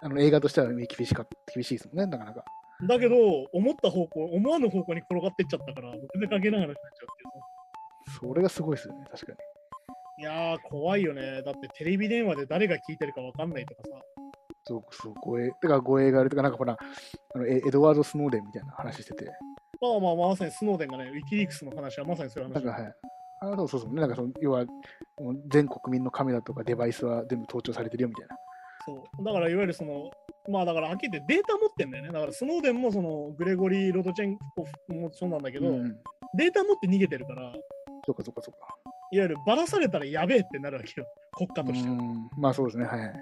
[0.00, 2.44] あの映画としては厳しか厳しいですもんね、なかなか。
[2.86, 3.16] だけど、
[3.52, 8.26] 思った方向、思わぬ方向に転がってっちゃったから、全然関係ない話になっちゃうっていうさ。
[8.26, 9.38] それがすごいですよね、確かに。
[10.18, 11.42] いやー、怖いよね。
[11.42, 13.90] だってテレビ電話で誰が聞いてるかわかんないとかさ。
[14.64, 16.76] そうそう、護衛、だから護衛があるとか、なんかほら、
[17.34, 19.30] あのエエドワード・スノーデンみたいな話してて、
[19.80, 22.66] まあまあ、まさにスノーデンがね、ウィキリークスの話はまさにそういう話。
[23.38, 24.64] あそうそうそう、なんかその、要は、
[25.20, 28.36] もう全国民のカメラとかデバイスは全部盗聴されてるよみたいな。
[28.86, 30.10] そうだからいわゆるその、
[30.48, 32.12] まあだからはっきり言ってデータ持ってんだよね。
[32.12, 35.96] だからスノーデンもそのグレゴリー・ロドチェンコフもそうなんだけど、うん、
[36.34, 37.52] データ持って逃げてるから、いわ
[38.06, 38.74] そうかそうかそうか。
[39.10, 41.88] ゆるばらされたらやべえってなるわけよ、国家として。
[41.88, 43.12] っうん、まあそうですね、はいはい。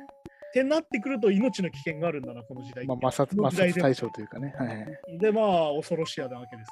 [0.54, 2.86] てなってくると命の危険があるんだな、この時代。
[2.86, 5.18] まあ、摩擦摩擦対象というかね、はいはい。
[5.18, 6.70] で、まあ、恐ろしやなわけです。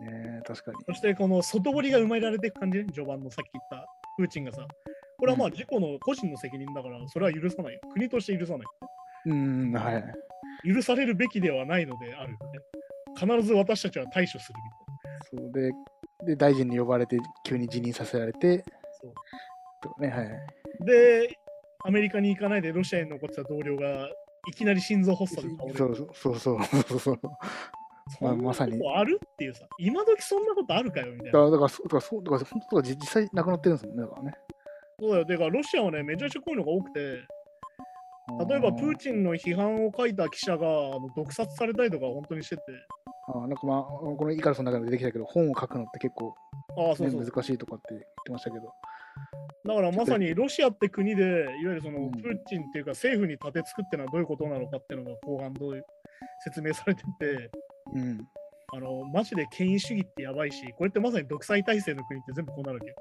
[0.00, 0.76] ね確かに。
[0.86, 4.64] そして、この外堀が埋められていく感じね、序盤のさっき言ったプーチンがさ、
[5.18, 7.80] これはまあ自己の個人の責任だから、それは許さないよ。
[7.92, 8.66] 国として許さない。
[9.26, 10.74] うん、はいはい。
[10.74, 12.60] 許されるべきではないのであるよね。
[13.18, 14.58] 必ず私たちは対処する
[15.34, 15.44] みたいな。
[15.44, 15.72] そうで、
[16.26, 18.64] で、大臣に呼ばれて、急に辞任させられて、
[19.82, 20.84] そうね、はいはい。
[20.84, 21.38] で、
[21.84, 24.08] アメリカに行かないでロシアに残ってた同僚が
[24.48, 25.76] いきなり心臓発作で倒れる。
[25.76, 25.86] そ
[26.30, 27.20] うそうそうそう
[28.20, 31.32] まあまさにあるっていうさ、今時そんなことあるかよみたいな。
[31.32, 34.34] だから、だから、そうだから、そうだから本当だから実際亡くなってるんですもんね、だからね。
[35.00, 35.24] そうだよ。
[35.24, 42.62] だからロシアはね、めちゃくちゃこういうのが多くて、例えばプーチンの批判を書いた記者があの毒殺されたりとか本当にしてて、
[43.28, 46.34] あーなんかまあ、このイカロスの中でも出てきたけど、本を書くのって結構、
[46.76, 47.24] ああ、そねうそう。
[47.24, 48.72] 難しいとかって言ってましたけど。
[49.64, 55.84] だからまさに ロシアって国で、いわゆるそのうんプーチンっていうか政府に立てつくってのはどういうことなのかっていうのが後半どういう
[56.44, 57.50] 説明されてて、
[57.94, 58.28] うん。
[58.74, 62.94] あのマジで権威主義ってやばいし、これってまさに独裁体制の国って全部こうなるわけよ。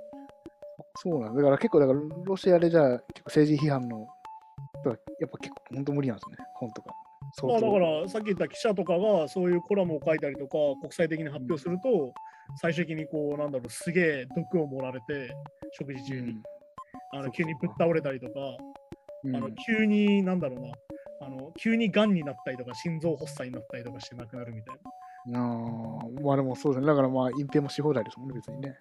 [0.96, 1.38] そうなんだ。
[1.38, 4.08] だから結構、だからロシアでじゃあ、結構政治批判の、
[4.86, 6.94] やっぱ結構本当無理なんですね、本とか。
[7.44, 12.14] まあ、だからさっき言った記者とかがそういうコラムを書いたりとか国際的に発表すると、
[12.58, 15.34] 最終的にこうなんだろうすげえ毒を盛られて
[15.72, 16.36] 食事中に、
[17.14, 18.34] あのそう急にぶっ倒れたりとか、
[19.24, 20.72] うんあの急になんだろうな
[21.22, 24.76] あの急にがんになったりとか心臓発作になったりとかして亡くなるみたい
[25.28, 25.40] な。
[25.40, 26.88] あーまあでもそうですね。
[26.88, 28.76] だからまあ隠蔽もし放題ですもんね、別にね。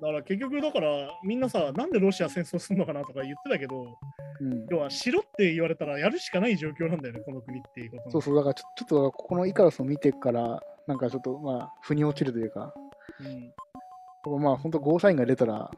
[0.00, 0.88] だから結局だから
[1.22, 3.98] みんなさなんでロシア戦争するのかなとか言ってたけど
[4.40, 4.66] うん。
[4.70, 12.72] 要はしろって言われたらやるしかない状況なんだよねこの国っていうことそうそう、だからちょちょっとここのイカロスを見てから、なんかちょっとまあ、腑に落ちるというか、
[13.20, 15.70] うん、まあ本当ゴーサインが出たら、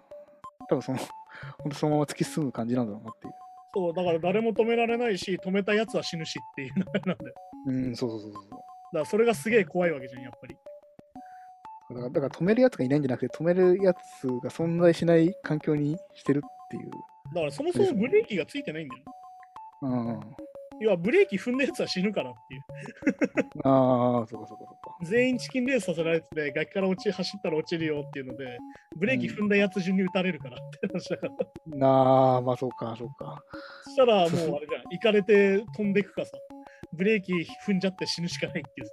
[0.69, 0.99] 多分その、
[1.59, 3.35] 本当そのまま突き進む感じなんだろうなっていう。
[3.73, 7.35] そうだから誰も止められないし止めたやつは死ぬしっていう流れなんだよ
[7.67, 8.43] うん、そうそうそうそう。
[8.43, 10.57] だからそれがすげえ怖いわけじゃん、やっぱり。
[11.91, 16.91] だからだから止めるやつがいないんじゃなくて、止めるやつが存在しない環境にしてるっていう。
[17.35, 19.05] だからそもそもブレーキがついてないんだよ。
[19.83, 20.21] うん。
[20.81, 22.63] 要はブレーキ踏んだやつは死ぬからっていう。
[23.65, 24.80] ああ、そうかそうかそうか。
[25.03, 28.59] 全員チキンレースさせられてて、崖から落ち走ったら落ちるよっていうので、
[28.97, 31.77] ブレーキ踏んだやつ順に撃たれるからって話だから。
[31.77, 33.43] なあ、まあそうか、そうか。
[33.85, 34.33] そしたらもうあれ
[34.67, 36.33] じゃん、行かれて飛んでくかさ、
[36.93, 37.33] ブレーキ
[37.67, 38.93] 踏んじゃって死ぬしかないっていうさ。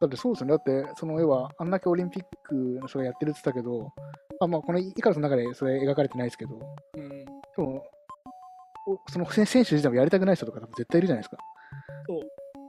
[0.00, 0.50] だってそうですよね。
[0.52, 3.92] だって、その絵は、あんだけオリンピックの人がやってるって言ったけど、
[4.40, 6.58] あまあ、このイカロスの中でそれ描かれてないですけど、
[6.96, 7.24] うん、で
[7.58, 7.84] も
[8.86, 11.36] おその選選手自体もやりたくない人とか絶対いるじゃないですか。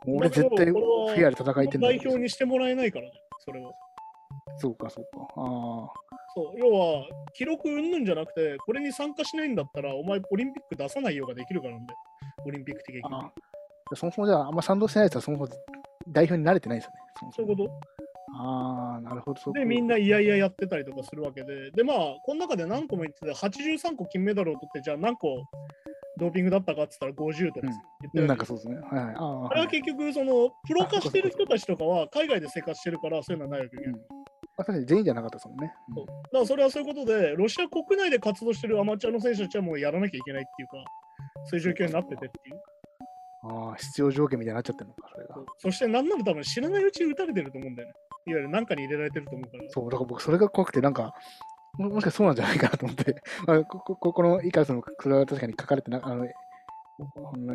[0.05, 3.71] 俺絶対フェアで戦いてんだ代表にしてもらえないからね、それは。
[4.57, 5.27] そうか、そうか。
[5.35, 6.03] あ
[6.35, 11.93] そう、要は、記録うんぬんじゃなくて、これに参加しないんだったら、お前、オリンピック出さないようができるからなんで、
[12.45, 13.01] オリンピック的に。
[13.03, 13.31] ああ。
[13.95, 15.59] そもそもじゃあ、あんま賛同してないやつはそもそも
[16.07, 16.97] 代表に慣れてないですよね。
[17.19, 17.79] そもそもそういうこ
[18.35, 19.53] ああ、なるほど。
[19.53, 25.43] で、みんないやいややってたりとかするわけで、で、まあ、この中で何個も言ってて、83個金メダルを取って、じゃあ何個
[26.19, 28.75] ドーピングだったかって言ったら50とか言ってるなんかそうですね。
[28.75, 29.15] はいはい。
[29.15, 33.83] あれは結局、その、プロ化してる人たちとかは海外で生活してるから、そういうのはないわけよ。
[33.87, 34.23] うん
[34.55, 35.73] まあ、確かに全員じゃなかったですもんね。
[35.95, 40.77] そうだからそれはそういうことで、ロシア国内で活動してるアマチュアの選手たちはもうやらなきゃいけないっていうか、
[41.45, 42.61] そういう状況になっててっていう。
[43.45, 45.35] ああ、必要条件みたいになっちゃってるのか、それが。
[45.57, 47.93] そしてなんなら多分知らないうちに打たれてると思うんだよね。
[48.25, 49.63] いわゆる何かに入れられてると思うから。
[49.69, 51.13] そう、だから僕、それが怖くて、なんか、
[51.77, 53.15] ももしかそうなんじゃないかなと思って、
[53.47, 56.25] まあ、ここここのイカルスのそれは確かに書かれてな、あの、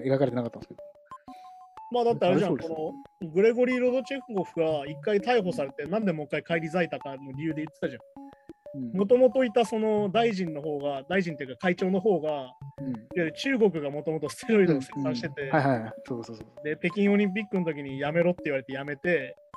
[0.00, 0.82] 描かれてなかったんですけど。
[1.90, 8.00] まあだってあれじゃん、このグレゴリー・ロドチェコフが一回逮捕されて、なんでもう一回返り咲いたかの理由で言ってたじゃん。
[8.00, 8.18] うん
[8.92, 15.92] もともといたその大臣の方が、大臣っていうか会長の方が、いわうんゆる中国がもともとステロイドを生産してて、うんはいはいはい。
[16.04, 16.64] そうそうそう。
[16.64, 19.48] で、北京オリンピックの時にやめろって言われてやめて、うん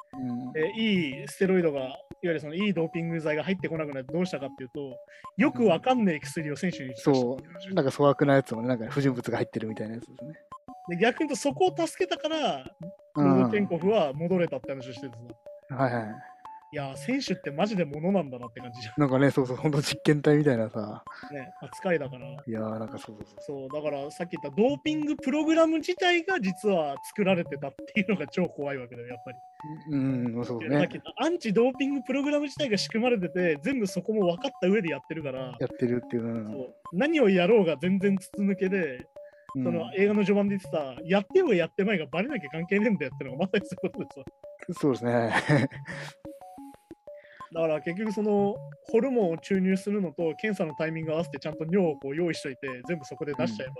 [0.53, 4.97] でいいステロイドが、いわゆるそのいいドーピング剤が入ってこなくなってどうしたかっていうと、
[5.37, 7.37] よくわかんない薬を選手に効かせたそ
[7.69, 10.33] う、なんか粗悪なやつもね、なんか不純物が入ってるみたいなやつですね。
[10.89, 12.57] で逆に言うとそこを助けたから、
[13.15, 15.17] うんロドチェンコフは戻れたって話をしてて
[15.69, 16.03] さ、はいはい。
[16.73, 21.03] いやー、選手ってマジで物なんだなって感じじゃなんかね、そうそう、ほんと実験体みたいなさ。
[21.29, 21.35] ん。
[21.35, 22.27] ね、扱いだから。
[22.29, 23.67] いやー、なんかそうそうそう。
[23.69, 29.37] そう、だからさっき言ったドーピングプログラム自体が実は作られてたっていうのが超怖いわけだよ、やっぱり。
[29.89, 39.07] うん、そうねアンチドーピングプログラム自体が仕組まれてて、全部そこも分かった上でやってるから、やってるっていうのそう何をやろうが全然筒抜けで、
[39.55, 44.79] うんその映画の序盤で言ってた、やってようがやってまいがバレなきゃ関係ねえんだよってのがまさにそういうことでさ。
[44.79, 45.67] そうですね。
[47.53, 48.55] だから結局その
[48.89, 53.73] ホルモンを注入するのと検査のタイミング合わせてちゃんと尿をこう用意しといて全部そこで出しちゃえば、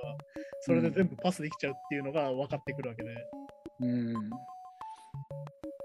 [0.59, 3.09] それで全部パスできちゃうっていうのが分かってくるわけで。
[3.79, 4.13] うん。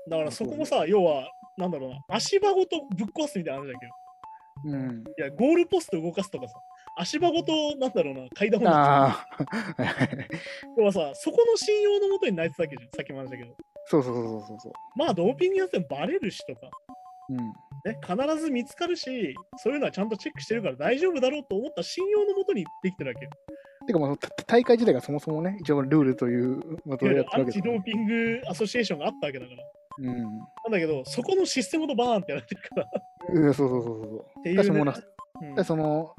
[0.08, 3.92] だからそこもさ、要は、なんだろうな、足場ごとぶっ壊すみたいな話だけど、
[4.64, 5.04] うん。
[5.18, 6.54] いや、ゴールポスト動かすとかさ、
[6.96, 9.26] 足場ごと、なんだろうな、階段をああ。
[10.78, 13.56] 要はさ、そこの信用のもとに泣いてたわけじゃん、さっきも話したけど。
[13.86, 14.72] そうそうそうそうそう。
[14.96, 16.70] まあ、ドーピングやってもバレるしとか、
[17.28, 17.36] うん。
[17.36, 23.30] ね、必ず見つかるし、そういうのはちゃんとチェックしてるから大丈夫だろうと思った信用のもとにできてるわけよ。
[23.86, 29.62] てか、まあ、た大会自体がそもそもね、一応ルールというまといわゆるでやってるわけですからアンチドーピングアソシエーションがあったわけだから。
[29.98, 30.16] うん。
[30.16, 30.24] なん
[30.70, 32.86] だけど、そこのシステムとバーンってやられてるから。
[33.32, 34.40] うん、そうそうそうそう。
[34.40, 34.92] っていう、ね
[35.42, 36.14] うんでその、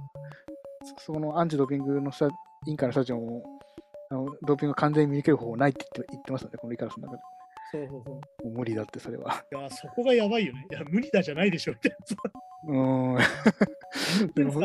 [1.00, 2.32] そそのアンチドーピングの人委
[2.68, 3.44] 員会の人たちも、
[4.10, 7.24] あのドーピングを完全に見抜ける方法ないって言って言ってましたね、このイカラスの中で。
[7.72, 8.16] そうそうそう。
[8.16, 9.44] もう無理だって、それは。
[9.52, 10.66] いや、そこがやばいよね。
[10.72, 12.16] いや、無理だじゃないでしょみたいなさ。
[12.68, 13.18] うーん。
[14.34, 14.62] でも。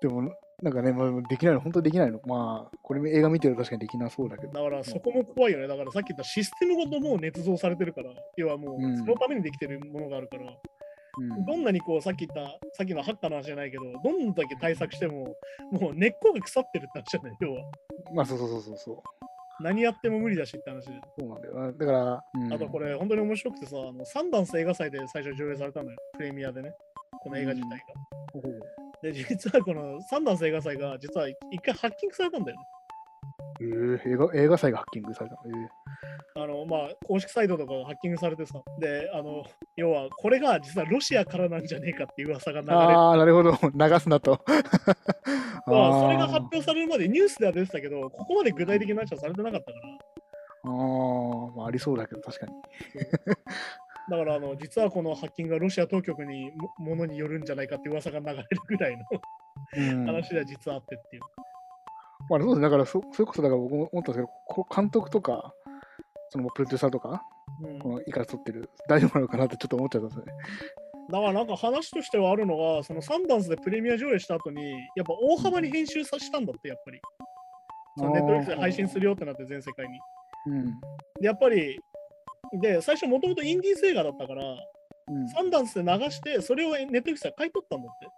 [0.00, 0.30] でも、
[0.62, 2.20] なんかね、まあ、できないの、本当にできないの。
[2.26, 4.52] まあ、これ映画見てると確かにできなそうだけど。
[4.52, 5.66] だからそこも怖いよね。
[5.66, 10.44] だからさっき言ったシステムごともう捏造されてるから、要はもううんそのためにできてるものがあるから、
[11.18, 15.36] うん、どんなにこうさっき言った、さっきのハッカーの話じゃないけど、どんだけ対策しても、
[15.70, 17.62] もう根っこが腐ってるって話じゃない、要は。
[18.14, 18.96] まあ、そうそうそうそうそう。
[19.60, 21.00] 何やっても無理だしって話で。
[21.18, 21.72] そうなんだよな。
[21.72, 26.74] だから、うん、あとこれ本当に面白くてさ、あのサンダンス映画祭で最初上映されたのよ、プレミアでね、
[27.22, 27.84] この映画自体が。
[28.32, 32.66] ほうで、実はこのサンダ映画祭が実は一回ハッキングされたんだよね。
[33.60, 35.42] えー、映画映画祭がハッキングされたの。
[35.44, 35.68] え
[36.36, 39.44] あの、まあ、公式サイトとかがハッキングされてさ、で、あの、
[39.76, 43.50] 要はこれが実はロシアからなんじゃねえかっていう噂が流ー、れて、ああ、なるほど。
[43.74, 44.40] 流すなと。
[45.66, 49.88] まあ、それがあー発表されるまでニュースでは出てたけど、ここまで具体的な話はされてなかったから、
[50.64, 52.52] あー、まあ、ありそうだけど、確かに。
[54.10, 59.04] だからあの、実はこのハッキングがロシア当局にもものによるんじゃないかって噂が流れるぐらいの
[59.76, 61.22] うん、話では実はあってっていう。
[62.28, 62.62] まあ、そうですね。
[62.62, 65.54] だからそ、それこそ、だから僕も思ったんですけど、こ監督とか、
[66.30, 67.22] そのプロデューサーとか、
[67.62, 70.32] うんこのイカラ撮ってる、大丈夫なのかなってちょっと思っちゃったんですよね。
[71.10, 77.00] だからなんか話としてはあるのが、そのサンダンスでプレミア上映した後に、やっぱ大幅に編集さしたんだって、やっぱり。
[77.96, 80.00] そのネットフリックスで配信するよってなって、全世界に。
[80.46, 80.64] うん。
[81.20, 81.78] で、やっぱり、
[82.60, 88.08] で、最初もともとインディーズ映画だったから、うんサンダンスで流して、それをネットフリックスで買い取ったんだって。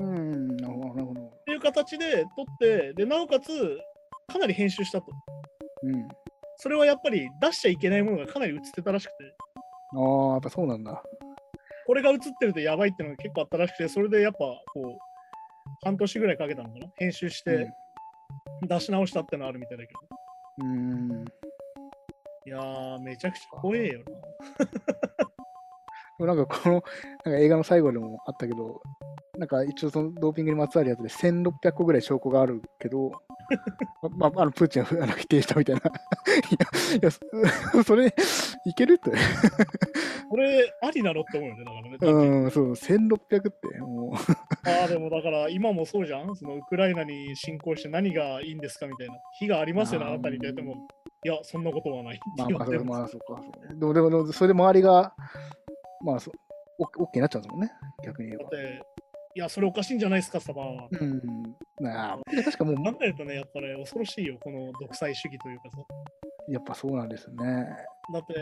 [0.00, 1.20] うん、なるほど、なるほど。
[1.26, 3.78] っていう形で撮って、で、なおかつ、
[4.26, 5.06] かなり編集したと。
[5.84, 6.08] うん。
[6.56, 9.14] それはやっぱり出しちゃいけないものがかなり映ってたらしくて、
[9.96, 11.02] ああ、やっぱそうなんだ。
[11.86, 14.98] これが映ってるとやばいっていうのが結構あったらしくて、それでやっぱこう、
[15.84, 16.86] 半年ぐらいかけたのかな？
[16.96, 17.70] 編集して
[18.62, 20.00] 出し直したってのあるみたいだけど。
[20.66, 21.24] うん。
[22.46, 24.00] いやー、めちゃくちゃ怖えよ
[26.18, 26.26] な。
[26.26, 26.74] なんかこの
[27.24, 28.80] なんか映画の最後でもあったけど、
[29.36, 33.10] なんか一応そのドーピングにまつわるやつで1600個ぐらい証拠があるけど、
[34.18, 38.14] ままあ、あのプーチンは否定したみたいな いや、そそれ、
[38.64, 39.10] いけるって。
[40.30, 41.70] これ、ありなのって思うよね、だ
[42.06, 42.26] からね。
[42.28, 44.68] うん、そう、1600って、もう。
[44.68, 46.36] ああ、でもだから今もそうじゃん？
[46.36, 49.14] そのウクライナに侵攻して何がいいんですかみたいな。
[49.38, 50.86] 火がありますよね、あなたにっても、
[51.24, 53.40] いや、そんなことはないまあまあ、そまあ、そうか。
[53.74, 55.14] でも、でも、それで周りが、
[56.04, 56.34] まあ、そう
[56.78, 57.72] オッケーになっちゃうんですもんね、
[58.04, 58.50] 逆に言えば。
[58.50, 58.82] だって、
[59.36, 60.88] いや、それおかしいんじゃないですか、サバは。
[60.90, 61.20] うん。
[61.80, 65.78] なあ、確かもう、考えるとね、やっぱね、恐ろしいよ、この独裁主義というかさ。
[66.48, 67.36] やっぱそうなんですね。
[68.12, 68.34] だって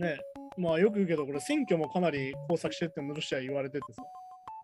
[0.00, 0.18] ね、
[0.56, 4.02] まあよく言うけど、これ選挙もかなり工作してるってロシア言われててさ、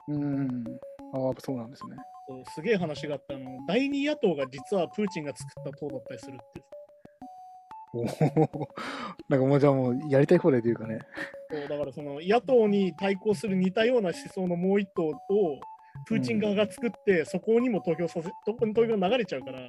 [0.09, 0.65] うん。
[1.13, 1.97] ああ、そうなんですね。
[2.29, 6.76] そうすげえ話があったあの、第二野党が実はプーチンが作った党だったりするってさ。
[7.93, 8.05] おお、
[9.29, 10.99] なんかもうじゃあもうやりたい放題というかね。
[11.51, 15.15] そうだからその野党に対抗する似たような思想のもう一党を
[16.07, 19.61] プーチン側が作って、そこにも投票させ、そこに投票が流れちゃうから、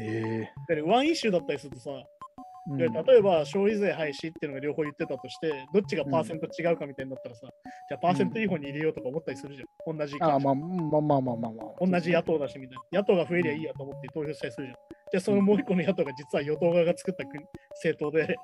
[0.00, 7.48] ええでワンイシューだったりするとさ、うんで例えば消費税廃止っていうのが両方言ってたとして、どっちがパーセント違うかみたいになったらさ、
[7.88, 9.96] じゃあパーセントいい方に入れようとか思ったりするじゃん。
[9.96, 11.86] 同じあ、まあまあまあまあまあまあ。
[11.86, 13.00] 同じ野党だしみたいな。
[13.00, 14.76] 野党が増えりゃいいやと思って投票したりするじゃん。
[15.12, 18.36] じゃあそのもう一個の野党が実は与党側が作った国政党で、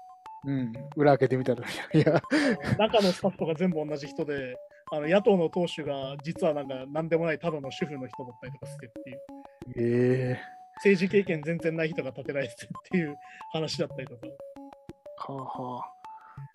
[0.45, 0.73] うん。
[0.97, 2.23] 裏開けてみたら、いや、
[2.79, 4.57] 中のスタッフが全部同じ人で、
[4.93, 9.19] あの野党の党首が実はなんか何でもないただの主婦の人だったりとかしてっていう、
[9.77, 12.57] ええ政治経験全然ない人が立てられてっ
[12.91, 13.17] ていう
[13.53, 14.27] 話だったりとか、
[15.33, 15.96] はあはあ。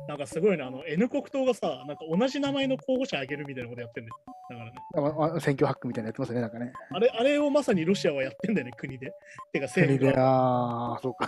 [0.08, 4.16] なんかすごいね、あの N 国党がさ、なんか同じ名前の候補者あげるみたいなことやってんだよ。
[4.50, 6.74] だからね、あまあ選挙ハックみたいなのやってますね、なんかね。
[6.92, 9.14] あれあれをまさにロシアはやってんだよね、国で。
[9.54, 10.28] てか政国で、府が。
[10.28, 11.28] ああ、そうか。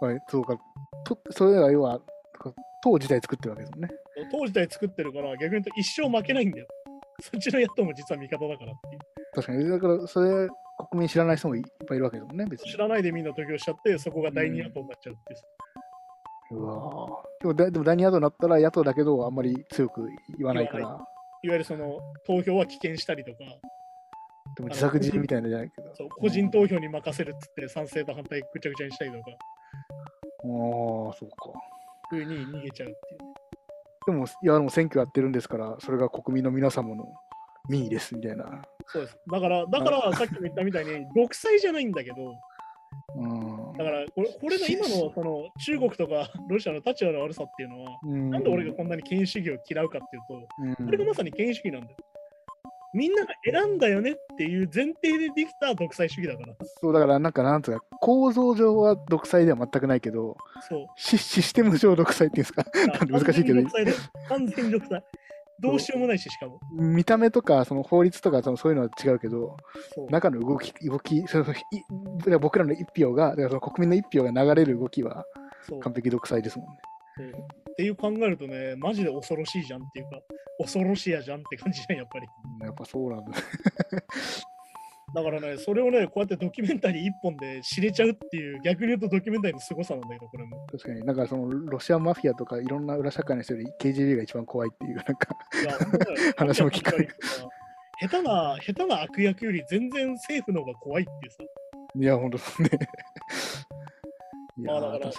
[0.00, 0.58] はい、そうか。
[1.04, 2.00] とそれは要は、
[2.82, 3.90] 党自体作ってるわけですもんね。
[4.30, 6.66] 党自体作ってるから、逆に言うと一生負けないんだよ。
[7.20, 9.00] そっちの野党も実は味方だからっていう。
[9.34, 9.68] 確かに。
[9.68, 10.48] だから、それ、
[10.90, 12.76] 国民知らない人もいっぱいいるわけですもんね、別に知。
[12.78, 15.38] らないでみんな投票しちゃって、そこが第二野党になっちゃうっていう。
[15.38, 15.42] う
[16.50, 21.06] わーでもだでも第二野党になったら野党だけどあんまり強く言わないから、いわ
[21.42, 23.38] ゆるその投票は棄権したりとか、
[24.56, 25.94] でも自作自演みたいなじゃないけど。
[25.94, 31.52] そう個人投票に任せるっつって賛成と反対ぐちゃぐちゃにしたりとか、ああ、そうか。
[32.08, 33.20] ふうに逃げちゃうっていう。
[34.06, 37.12] でも、いや、でも選挙やってるんですから、それが国民の皆様の
[37.68, 38.62] 民意ですみたいな。
[38.86, 39.18] そうです。
[39.30, 42.38] だから、だからさっきも言ったみたいに、独裁じゃないんだけど、うん。
[43.78, 51.96] だからこれ、これが今のその中国とか ロシアの立場の悪さっていうのは、うん、なんで俺がこんなに権威主義を嫌うかっていうと、うんこれがまさに権威主義なんだよ。
[52.96, 56.54] みんなが選んだよねっていう前提でできた独裁主義だから。
[56.80, 60.36] そうだから、なんか、なんつうか、構造上は独裁では全くないけど、
[60.66, 60.86] そう。
[60.96, 62.64] シシステム上独裁っていうんですか、
[63.10, 63.62] 難しいけど
[64.28, 65.04] 完全に独裁。
[65.60, 66.60] どうしようもないし、しかも。
[66.72, 69.56] 見た目とかその法律とかそのそういうのは違うけど、
[70.10, 75.24] 中の動き、動き、そのい僕らの一票が、だからその国民の一票が流れる動きは
[75.82, 76.74] 完璧独裁ですもんね。
[77.70, 80.20] っていう考えるとね、マジで恐ろしいじゃんっていうか、
[80.58, 82.26] 恐ろしやじゃんって感じじゃん、やっぱり。
[82.62, 83.32] やっぱそうなんだ。
[85.14, 90.66] だからね、それをね、こうやってドキュメンタリー一本で知れちゃうっていう、逆に言うとドキュメンタリーの凄さなんだけど、これも。
[90.66, 95.14] 確かに、なんかそのロシアマフィアとかいろんな裏社会の人より KGB が一番怖いっていう、なんか、
[96.36, 97.08] 話も聞かない
[98.00, 101.38] 下手な、下手な悪役より全然政府の方が怖いっていうさ。
[101.98, 102.70] いや、ほんとそうね。
[104.58, 105.12] いやー、まあだから、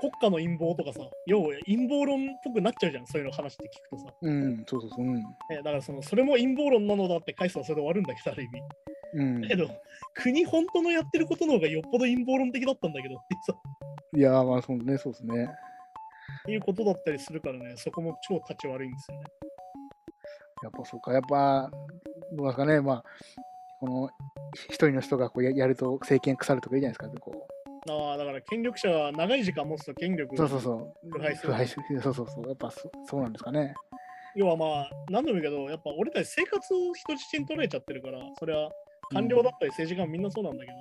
[0.00, 4.14] 国家の陰謀とかさ、要は陰謀論っぽくなっちゃうじゃん、そういうの話って聞くとさ。
[4.20, 5.04] うん、そうそうそう。
[5.06, 5.14] うん。
[5.14, 5.24] ね
[5.56, 8.62] だからその、それも陰謀論なのだって返すはそれで終わるんだけど、ある意味。
[9.14, 9.68] うん、だけど、
[10.14, 13.58] 国本当のやってることの方がよっぽど陰謀論的だったんだけどってさ
[14.16, 15.44] いやー、まあそうね、そうですね。
[15.44, 19.24] っていうことだったりするからね、そこも超立ち悪いんですよね。
[20.62, 21.70] やっぱそうか、やっぱ、
[22.32, 23.04] どうですかね、まあ、
[23.80, 24.10] この
[24.54, 27.48] 一人の人がこうややると政権腐るとかいいじゃないですか、こ
[27.90, 30.36] ああ、だから権力者が長い時間持つと権力う。
[30.36, 31.10] そうそうそう。
[31.10, 32.48] 腐敗する腐敗するそうそうそう。
[32.48, 33.74] やっぱそそうなんですかね。
[34.34, 38.70] 要はまあ、何度も言うけど、やっぱ俺たち生活を人質に取られちゃってるから、それは
[39.10, 40.76] 官僚だったり政治家もみんなそうなんだけど、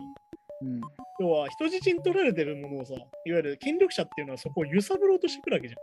[0.62, 0.82] うん。
[1.20, 5.78] 要は人質に取られてるものをさ、いわゆる権力者っていうのはそこを揺さぶろうとしてくるわけじゃ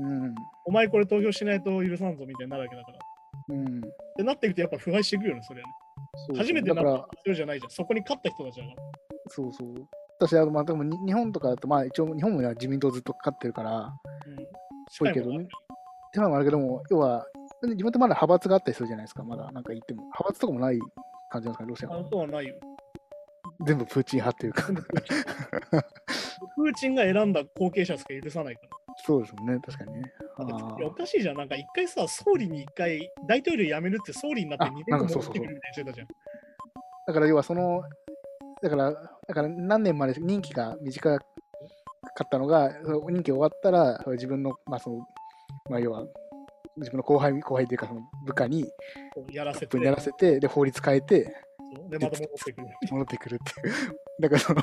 [0.00, 0.04] ん。
[0.04, 0.34] うん。
[0.66, 2.98] お前これ投票しないと許さんぞみたいになるわけだから。
[2.98, 3.00] っ
[3.50, 3.80] うん。
[4.16, 5.74] てなっていくとやっぱ腐敗していくよね、それはね。
[6.38, 7.70] 初めてなっただから、人じゃないじゃん。
[7.70, 8.76] そこに勝った人たちだから。
[9.28, 9.74] そうそう。
[10.20, 13.92] 私は、まあ、でもに日本とかだと、まあ、一応、日本も自民党ずっとかかってるから、
[14.26, 14.36] うん。
[14.98, 15.46] ぽいけどね
[16.14, 17.26] 今もあるけども、要は、
[17.62, 20.02] 自分ってまだ派閥があったりするじゃないですか、まだ、なんか言っても。
[20.02, 20.78] 派閥とかもない
[21.30, 22.04] 感じなんですかね、ロシアあは。
[22.04, 22.54] とはないよ。
[23.66, 24.62] 全部プーチン派っていうか。
[24.66, 26.94] プーチン。
[26.94, 28.68] が選んだ後継者しか許さないから。
[29.04, 30.12] そうですもんね、確かにね。
[30.36, 31.36] あだってーいやおかしいじゃん。
[31.36, 36.08] なんか一回さ、総理に一回大統領辞めるって総理になってあ2年後なんかそうそうそう戻ってくるみたいにしてたじゃん。
[37.06, 37.82] だから要はその、
[38.60, 41.24] だから、だから何年まで任期が短か
[42.24, 44.96] ったのが、その任期終わったら、自分の、まあその、
[45.70, 46.04] まあ要は、
[46.78, 48.66] 自分の後輩、後輩というか、その部下に、
[49.30, 51.34] やらせて、やらせて、で、法律変えて、
[51.90, 52.66] で、また戻ってくる。
[52.90, 53.74] 戻ってくるっていう。
[54.20, 54.60] だからその、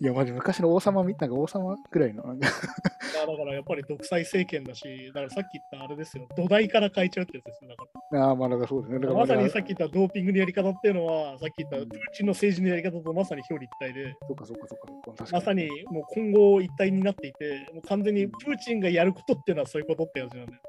[0.00, 7.70] いや、マジ昔の王様み、なんか王様ぐらいの、なんか、だからやっぱり独裁政権だし、だからさっき言ったあれですよ、土台から変えちゃうってやつですよ。
[7.70, 8.98] だかああ、まあだからそうですね。
[8.98, 14.76] だかららまさにさっき言ったドーピングのやり方っていうのは、さっき言ったうんプーチンの政治のやり方とまさに表裏一体で、らそうかそうかそ
[15.12, 20.60] うかまさにもう今後一体になっていて、もう完全にプーチンがやることっていうのはそういうことってやつなんだよ。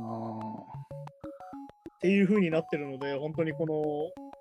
[0.00, 0.78] あ
[1.98, 3.74] っていう風になってるので、本当にこの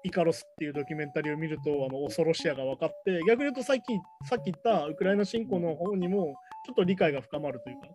[0.04, 3.82] イカロスっていうドキュメンタリーを見ると、あの恐ろしさが分かって、逆に言うとさっき
[4.28, 6.36] さっき言ったウクライナ侵攻の方にも
[6.66, 7.88] ちょっと理解が深まるというか、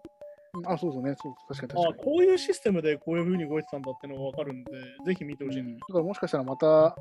[0.71, 1.15] あ、あそうそうね。
[1.17, 2.17] そう確かにあ確かに。
[2.17, 4.71] こういうシステムでこういう風に動いてたんだっていうのが分かるんで、
[5.07, 5.61] ぜひ見てほしい。
[5.61, 6.97] うん、だからもしかしたらまた、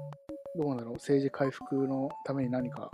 [0.56, 2.92] どうなんだろう、政治回復のために何か、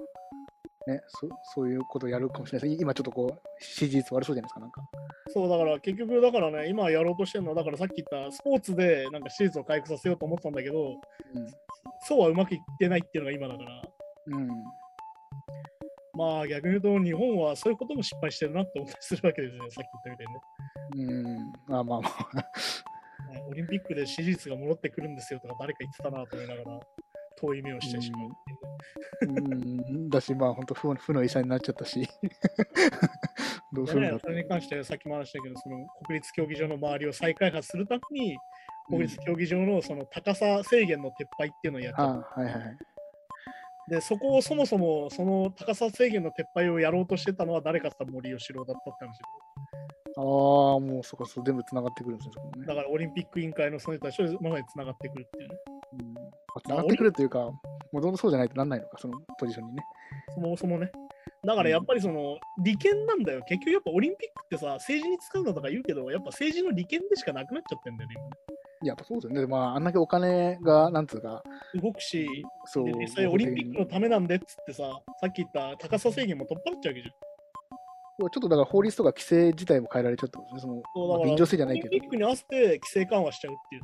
[0.88, 2.82] ね、そそういうことをやるかもしれないです。
[2.82, 4.82] 今ちょっとこう、支持率悪そうじゃないですか、なんか。
[5.28, 10.96] そうだから結局だからね、今やろうとしてるのは、だからさっき言ったスポーツでなんか手術を回復させようと思ってたんだけど、
[12.08, 13.82] そうはうまくいってないっていうのが今だから、
[14.28, 14.34] うん。
[14.36, 14.50] うん。
[16.14, 20.24] まあ逆に言うと日本はそういうことも失敗してるなって思ったりするわけですね、さっき言った
[20.96, 21.52] みたいにね。
[21.68, 21.76] うん。
[21.76, 22.12] あまあまあ。
[23.28, 26.80] はいオリンピックで支持率が戻ってくるんですよとか誰か言ってたなと思いながら
[27.38, 28.36] 遠い目をしてしまううね
[29.22, 30.10] うん。
[30.10, 32.08] だし、まあ本当負の、負の医者になっちゃったし。
[33.74, 38.38] どうするんだねそれに関してさっきも話したけど、その国立競技場の周りを再開発するために、
[38.88, 42.78] 国立競技場のその高さ制限の撤廃っていうのをやっちゃっあはいはい。
[43.88, 43.96] た。
[43.96, 49.22] で、そこをそもそもその高さ制限の撤廃をやろうとしてたのは誰かっ森喜朗だったって話
[50.18, 50.24] ああ、
[50.80, 52.68] もうそこそこ全部つながってくるんですね、そこもね。
[52.68, 55.56] だからオリンピック委員会のその人たちとまさにつながってくるっていうね。
[55.94, 56.16] うん
[56.62, 57.40] つながってくるというか、
[57.92, 59.84] もともとそうじゃないとなんないのか、そのポジションにね。
[60.34, 60.92] そもそもね。
[61.46, 63.44] だからやっぱりその利権なんだよ。
[63.48, 68.16] 結局やっぱオリンピックってさ、政治に使うのとか言うけど、やっぱ政治の利権でしかなくなっちゃってんだよね。
[68.82, 69.42] や、やっぱそうですよね。
[69.42, 71.44] でまあ、あんだけお金が、なんつうか、
[71.82, 72.28] 動くし、
[72.66, 74.84] そうで、実際オリンピックのためなんでっつってさ、
[75.22, 77.27] さっき言った高さ制限も取っ払っちゃうわけじゃん。
[78.18, 80.62] ちょっとだから法律とか規制自体も変えられちゃったんですね。
[80.62, 83.82] そのそうだからまあ便乗制じゃないけどオリンピッ、クに合わせて規制緩和しちゃうっていう。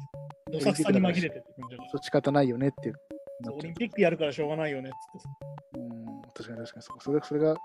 [0.54, 2.96] どさくさに紛れてって感じだからそう仕方ないよねっていう。
[3.52, 5.30] オリンピックやるからしょうがないよねっつってさ。
[5.76, 6.98] うん、確かに確かにそう。
[7.00, 7.56] それそれが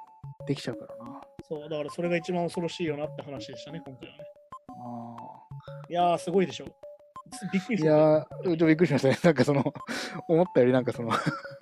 [0.47, 1.21] できちゃうからな。
[1.49, 4.25] そう、だからそれが一番恐ろしいよなって話でしたね、今回はね。
[4.69, 5.17] あ
[5.89, 6.67] いやー、すごいでしょ。
[7.53, 7.91] びっくりした。
[7.91, 9.19] やー、ちょっとびっくりしましたね。
[9.23, 9.73] なんかその、
[10.29, 11.11] 思ったよりなんかその、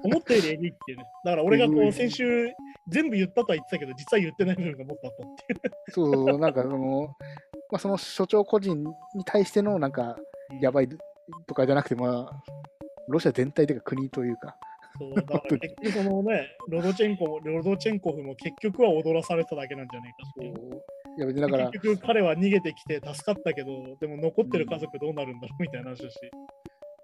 [0.03, 1.05] 思ったよりえぐいっていうね。
[1.25, 2.49] だから俺がこう先週
[2.89, 5.93] 全部言ったとは言ってたけど、実は言ってない部分がもっとあったっていう。
[5.93, 7.17] そう、なんかその、
[7.71, 8.85] まあその所長個人
[9.15, 10.17] に対してのなんか、
[10.61, 10.89] やばい
[11.47, 12.43] とかじゃなくて、まあ、
[13.09, 14.57] ロシア全体というか国というか、
[14.99, 20.83] そうだから結局そのね、 ロドチェンコもロドチェンコフも結局は踊らされただけなんじゃないかっていう。
[21.19, 26.19] いや別にだから、結局彼は逃げてきて助かったけど、でも残ってる家族どうなるんだろうみたいな話だし。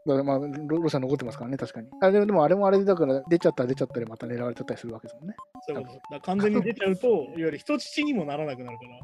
[0.04, 1.88] だからまあロロシア残ってますからね、確かに。
[2.00, 5.34] あでもでもあれもあれでだから、出ちゃったら出ちゃったりまた狙われちゃったりするわけですもんね。
[5.66, 8.98] そういうこと完全に出ちゃうと、いわゆる人質にもならなくなるから。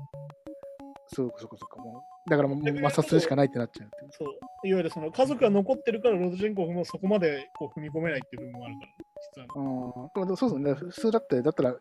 [1.11, 2.31] そうかそうかそうか、もう。
[2.31, 3.91] だからもう抹殺するしかないってなっちゃう。
[4.11, 4.29] そう。
[4.67, 8.89] いわゆるその家族が残ってるから、ロドチェンコフもそこまでこう踏み込めないっていう部分もあるから、
[9.37, 10.91] 実はね、うん、でもそうですね。
[10.91, 11.75] 普通だって、だったら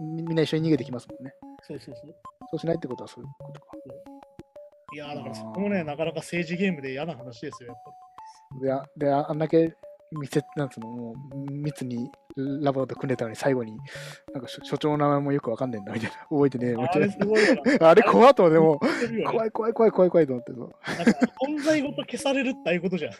[0.00, 1.34] みみんな一緒に逃げてきますもんね。
[1.62, 2.14] そうそうそう。
[2.50, 3.66] そうしないってことはそういうことか。
[4.94, 8.05] いやーだからそこもね、なかなか政治ゲームで嫌な話ですよ、やっぱり。
[8.60, 9.74] で、あでああんだけ
[10.12, 13.76] 密接なんつうの、もう密にラボと組んでたのに、最後に、
[14.32, 16.16] なんか所所長の名前もよくわかんねえんだみたいな。
[16.30, 17.78] 覚えてねえよみあれたいな。
[17.78, 17.88] な。
[17.90, 18.80] あれ怖っとでも、
[19.26, 20.70] 怖い怖い怖い怖い怖いと思ってそう。
[20.96, 21.10] なんか
[21.46, 23.16] 存在ごと消されるってああいうことじゃん い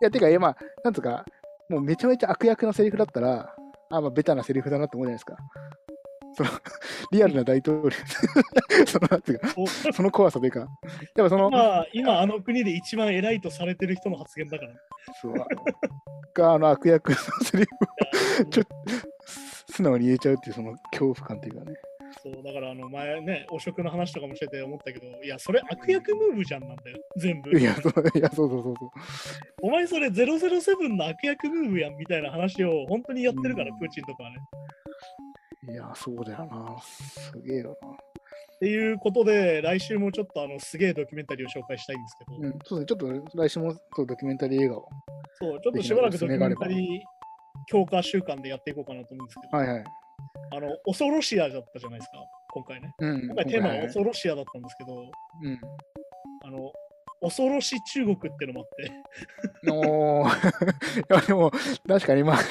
[0.00, 1.24] や、てか、いや、まあ、なんつうか、
[1.68, 3.54] もうめちゃめちゃ悪役のセリフだったら、
[3.90, 5.36] あ、まあ、ベタなセリフだなって思うじゃないですか。
[6.34, 6.50] その、
[7.12, 7.90] リアルな大統領、
[8.86, 10.68] その、なんていうか、おその怖さというか、やっ
[11.16, 14.72] ぱその、今、今あの国で一番偉いとされてる人の発言だから。
[15.20, 15.34] そう、
[16.34, 18.76] が、あの悪役のセリフをちょっと、
[19.72, 21.76] 素直に言えちゃうっていう、その恐怖感というかね。
[22.22, 27.62] そうだからあの前ね、汚職の話とかもしてて思ったけど、いや、それ悪役ムーブじゃんなんだよ、全部い。
[27.62, 28.90] や、そう、いや、そうそうそうそう。
[29.62, 34.36] お前それ007の悪役ムーブやんみたいな話を本当にやってるから、うんプーチンとかはね。
[35.68, 36.80] いや、そうだよな。
[36.80, 37.88] すげえよな。
[37.88, 42.98] っていうことで、来週もちょっとあのすげえドキュメンタリーを紹介したいんですけど、うん、そうですね。
[42.98, 44.88] ちょっと来週もそうドキュメンタリー映画を。
[45.40, 47.02] そう、ちょっとしばらくドキュメンタリー
[47.66, 49.84] 強化週間でやっていこうかなと思うんですけど、はいはい。
[50.52, 52.18] あの、恐ろしやだったじゃないですか、
[52.52, 52.94] 今回ね。
[52.98, 53.26] うん。
[53.26, 55.10] 今回テーマは恐ろしやだったんですけど、
[55.42, 55.60] うん。
[56.44, 56.72] あの、
[57.20, 58.68] 恐ろし中国ってのもあっ
[59.62, 61.50] て、おー いやでも、
[61.88, 62.44] 確かにまあ、ち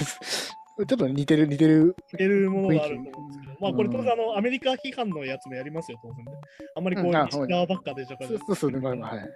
[0.79, 1.95] ょっと似てる、似てる。
[2.13, 6.31] 似てるものがあると思うんですけど、まあこれうん当然あのアメリカ批判のやつもやりますよ、当然ね。
[6.75, 7.13] あんまりこう、西
[7.47, 9.29] 側ばっかでとかでそうそうそうね、まあまあ、はい。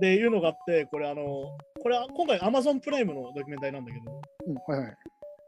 [0.00, 1.22] でいうのがあって、これあの、
[1.82, 4.96] これは今回 Amazon プライムのドキュメンタリーなんだけど、うん、はいはい。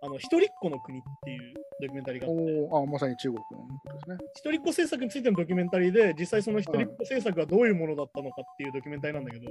[0.03, 4.17] あの、一人っ子の国っていうドキュメンタリーがあって、あ、まさに中国のことですね。
[4.35, 9.47] 一人っ子政策についてのドキュメンタリーで、実際その一人っ子政策がどういうものだったのかっていうドキュメンタリーなんだけど、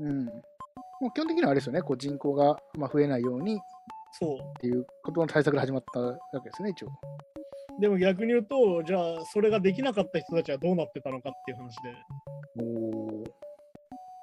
[0.00, 0.24] うん。
[0.26, 3.58] もう基本的にはあれですよね、こう人口がまあ増えないようにっ
[4.12, 4.38] そう。
[4.60, 6.88] ていうことの対策で始まったわけですね、一応。
[7.80, 11.94] でも逆に言うと、じゃあそれができなかった人たちはどうなってたのかっていう話で、
[12.60, 13.42] おー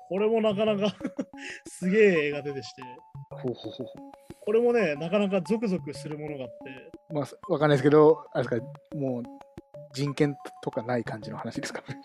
[0.10, 0.96] これもなかなか
[1.70, 2.82] すげえ映画ででして、
[3.30, 4.12] ほうほうほうほ
[4.42, 7.14] これもね、なかなかゾクゾクするものがあって、う。
[7.14, 9.24] まあ、わかんないですけど、あれですか、もう
[9.94, 12.02] 人権とかない感じの話ですかね。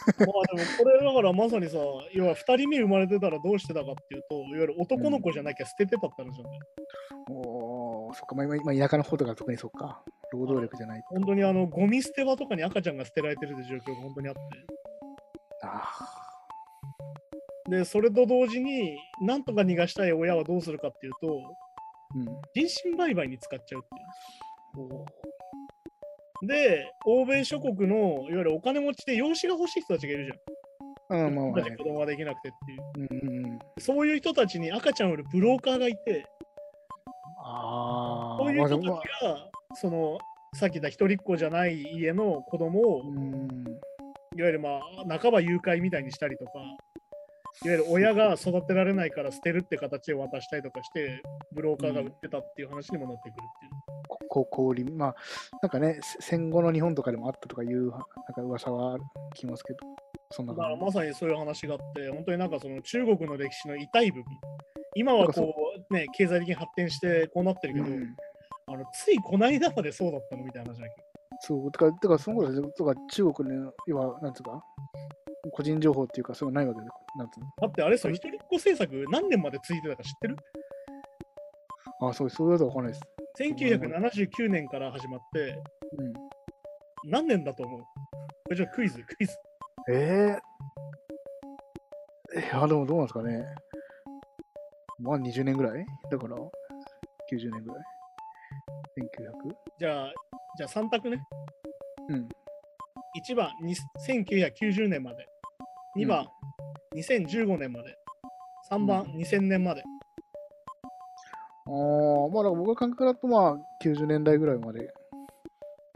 [0.18, 1.78] まあでもこれだからまさにさ、
[2.12, 6.62] 要は2人目生まれてたらどうしてたかっていうと、いわゆる男の子じゃなきゃ捨ててたって話なんだよ。
[7.30, 11.02] おーそっか、まあ、今今田舎の方とか特にそっか、労働力じゃない。
[11.06, 14.40] 本当にあのゴミ捨て場とかに赤ちゃんが捨てられてるって状況が本当にあって。
[15.62, 16.30] あ
[17.68, 21.30] で、それと同時に、なんとか逃がしたい親はどうするかっていうと、ー
[22.16, 22.24] うん。
[22.54, 25.00] 人身売買に使っちゃうっていう。
[25.00, 25.19] おー
[26.42, 31.26] で、欧米諸国のいわゆるお金持ちで養子が欲しい人たちがいるじゃん。
[31.26, 33.20] うん、まあまあ、子供ができなくてっていう。
[33.22, 33.58] うんうんうん。
[33.78, 36.24] そういう人たちに赤ちゃんを売るブローカーがいて、
[37.42, 40.18] ああ、そういう人たちまあが、その、
[40.54, 43.64] さっき言った一人っ子じゃない家の子供を、うん。
[44.36, 46.52] いわゆるまあ、半ば誘拐みたいにしたりとか、
[47.64, 51.22] いわゆる親が育てられないから捨てるって形で渡したりとかして、
[51.52, 53.42] ブローカーが売ってたっていう話にもなってくる。
[54.30, 55.14] こ氷、まあ、
[55.60, 58.06] なんかね、せ戦後の日本とかでもあったとかいう、なんか
[58.42, 58.96] 噂は
[59.34, 59.80] 聞きますけど、
[60.30, 60.96] そんなだから感じ。
[60.96, 64.24] まさにそういう話があって、本当になんかその中国の歴史の痛い部分、
[64.94, 65.54] 今はこ
[65.90, 68.16] うね、経済的に発展してこうなってるけど、うん。
[68.66, 70.94] あのついこの間までそうだったのみたいな話だけ？
[71.40, 74.62] そう、だから、だからその頃ですとか中国の、要は、なんつうか、
[75.50, 77.46] 個人情報っていうか、そうないわけで、なんつうの。
[77.62, 80.36] だってあれさ、一人っ子政策何年まで続いてたか知ってる？
[82.02, 83.04] あ、そう、そういうことはわかんないです。
[83.38, 85.56] ?1979 年から始まって、
[85.98, 86.12] うん。
[87.04, 87.86] 何年だと思うこ
[88.50, 89.34] れじゃあクイズ、クイズ。
[89.90, 93.44] えー、え、あ、でもどうなんですかね。
[94.98, 95.86] まあ20年ぐらい？
[96.10, 97.84] だから、90年ぐらい
[98.98, 99.54] ？1900?
[99.78, 100.12] じゃあ、
[100.58, 101.22] じゃあ3択ね。
[102.08, 102.28] うん。
[103.24, 103.74] 1番、に
[104.06, 105.26] 1990年まで。
[105.96, 106.26] 2番、
[106.94, 107.96] 2015年まで。
[108.70, 109.82] 3番、うん2000年まで。
[111.72, 114.92] ああ、まあ、だから僕の感覚だと、まあ、90年代ぐらいまで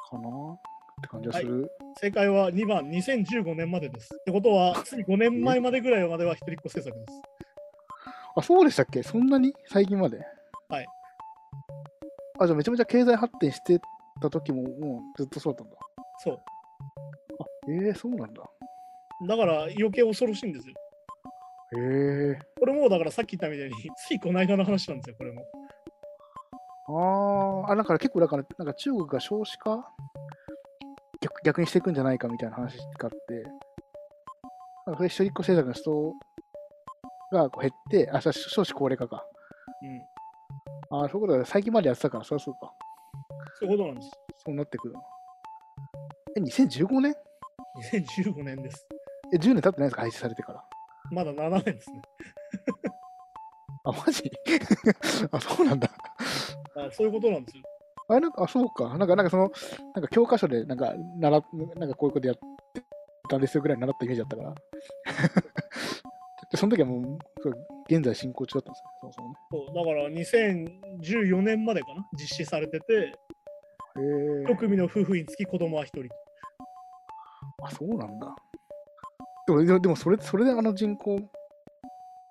[0.09, 0.61] かなっ
[1.03, 1.69] て感じはする。
[2.01, 4.15] 正解は2番、2015年までです。
[4.15, 7.23] ってことは、つい5年前までぐらいまでは一人っ子政策です。
[8.37, 9.03] あ、そうでしたっけ？
[9.03, 9.53] そんなに？
[9.69, 10.19] 最近まで
[10.69, 10.87] はい。
[12.39, 13.81] あ、じゃあめちゃめちゃ経済発展して
[14.21, 15.77] た時も、もうずっとそうだったんだ。
[16.19, 16.35] そう。
[16.35, 18.43] あ、ええー、そうなんだ。
[19.29, 20.75] だから余計恐ろしいんですよ。
[21.77, 25.45] へえこれもだからさっき言ったみたいに、ついこの間の話なんですよ、これも。
[26.87, 29.89] あーあ、だから結構、だから、なんか中国が少子化？
[31.21, 33.43] 逆逆にしていくんじゃないかみたいな話があって、
[34.87, 36.13] なんかそれ一人っ子政策の人
[37.33, 38.33] がこう減って、あ、少
[38.65, 39.25] 子高齢化か。
[39.83, 40.99] うん。
[41.01, 41.45] ああ、そういうことだ。
[41.47, 42.73] 最近までやってたから、そりゃそうか。
[43.59, 44.11] そういうことなんです。
[44.45, 45.03] そうなってくるの。
[46.37, 47.15] え、2015年
[47.77, 48.87] 2015年です。
[49.33, 50.03] え、10年経ってないですか？
[50.03, 50.63] 廃止されてから。
[51.11, 52.03] まだ7年ですね。
[53.85, 54.31] あ、マジ？
[55.33, 55.89] あ、そうなんだ。
[56.87, 57.63] あそういうことなんですよ。
[58.09, 58.99] あれなんか、あ、そうか。
[58.99, 59.51] なんか、なんかその、
[59.95, 61.45] なんか教科書で、なんか、習っ、
[61.77, 62.83] なんかこういうことやって
[63.29, 64.55] たんですよぐらい習ったイメージだったから。
[66.51, 67.19] でその時はもう、
[67.89, 69.35] 現在進行中だったんですよ、そもそもね。
[69.51, 73.07] そうだから2014年までかな、実施されてて、へ
[73.97, 76.03] え1組の夫婦につき子供は1人。
[77.63, 78.37] あ、そうなんだ。
[79.47, 81.19] でも、でもそれ、それであの人口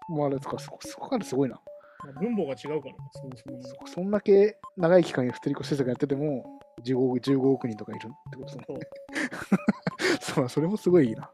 [0.09, 1.59] もあれですか、そこ、そこからすごいな。
[2.03, 3.63] まあ分母が違うからね、そもそもね。
[3.87, 10.47] そそんだけ長い期間、一人っ子政策やってても15億、15億人とかいるってことですね。
[10.49, 11.29] それもすごいいいな。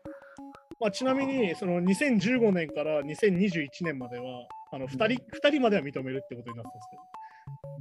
[0.80, 6.90] まあ、ちなみに、その2015年から2021年までは、あの2人二人までは認めるってことになってたんです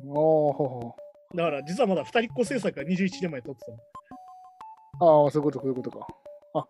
[0.00, 0.96] けど、ああ、ほうほ
[1.36, 3.66] だから実はまだ2人っ子政策が21年前に取って
[4.98, 6.06] たああ、そういうこと、そういうことか。
[6.54, 6.64] あ、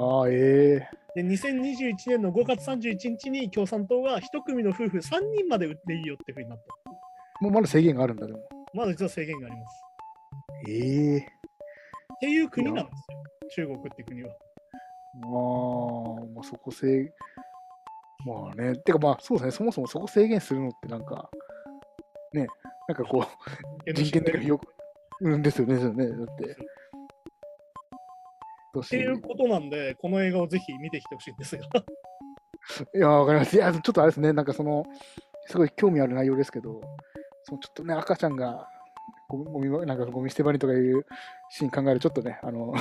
[0.00, 5.00] ああ、ええで、2021年の5月31日に共産党が1組の夫婦3
[5.34, 6.90] 人まで売っていいよってふうになった。
[7.40, 8.38] もうまだ制限があるんだ、でも。
[8.72, 9.82] まだ実は制限があります。
[10.68, 11.22] ええっ
[12.20, 12.92] ていう国なんで
[13.56, 14.30] すよ、中国って国は。
[14.30, 14.36] あ
[15.16, 17.12] あ、まあそこ制、
[18.24, 21.28] まあね、てかまあそうですね、そもそもそこ制限するのってなんか、
[22.32, 22.46] ね、
[22.86, 23.26] なんかこ
[23.86, 24.72] う、人権的よく、
[25.22, 26.06] うんですよね、ですよね。
[26.06, 26.77] だって。
[28.78, 31.64] どうっていうことなんで、この映画をぜひ見てきてほしいんですが。
[32.94, 33.56] いや、わかります。
[33.56, 34.84] いや、ちょっとあれですね、なんかその、
[35.46, 36.80] すごい興味ある内容ですけど、
[37.44, 38.68] そのちょっとね、赤ちゃんが
[39.28, 41.04] ゴミなんかゴミ捨て場にとかいう
[41.50, 42.74] シーン考えると、ちょっとね、 あの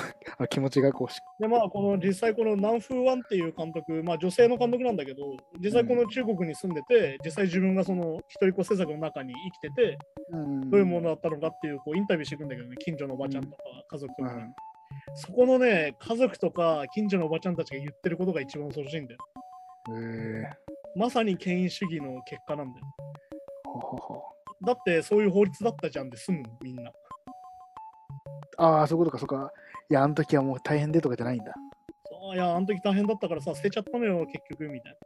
[0.49, 9.97] 気持ちがこうし、で、まあ、この実際、この南風ワンっていう監督、まあ、女性の監督なんだけど、実際この中国に住んでて、実際自分がその一人っ子政策の中に生きてて、
[10.31, 10.69] うん。
[10.69, 14.31] どういうものだったのかっていうこうインタビューしていくんだけどね、近所のおばちゃんとか家族とか
[15.15, 19.19] そこのね、家族とか近所のおばちゃんたちが言ってることが一番恐ろしいんだよ。
[19.95, 20.43] え
[20.95, 22.85] まさに権威主義の結果なんだよ。
[24.65, 26.91] だってそういう法律だったじゃんで済むのみんな。
[28.57, 29.51] ああ、そういうことか、そうか。
[29.89, 31.53] いや、あの時はもう大変でとかじゃないんだ。
[32.09, 34.97] そういや、あの時大変だったからさ、捨てちゃったのよ、結局、みたい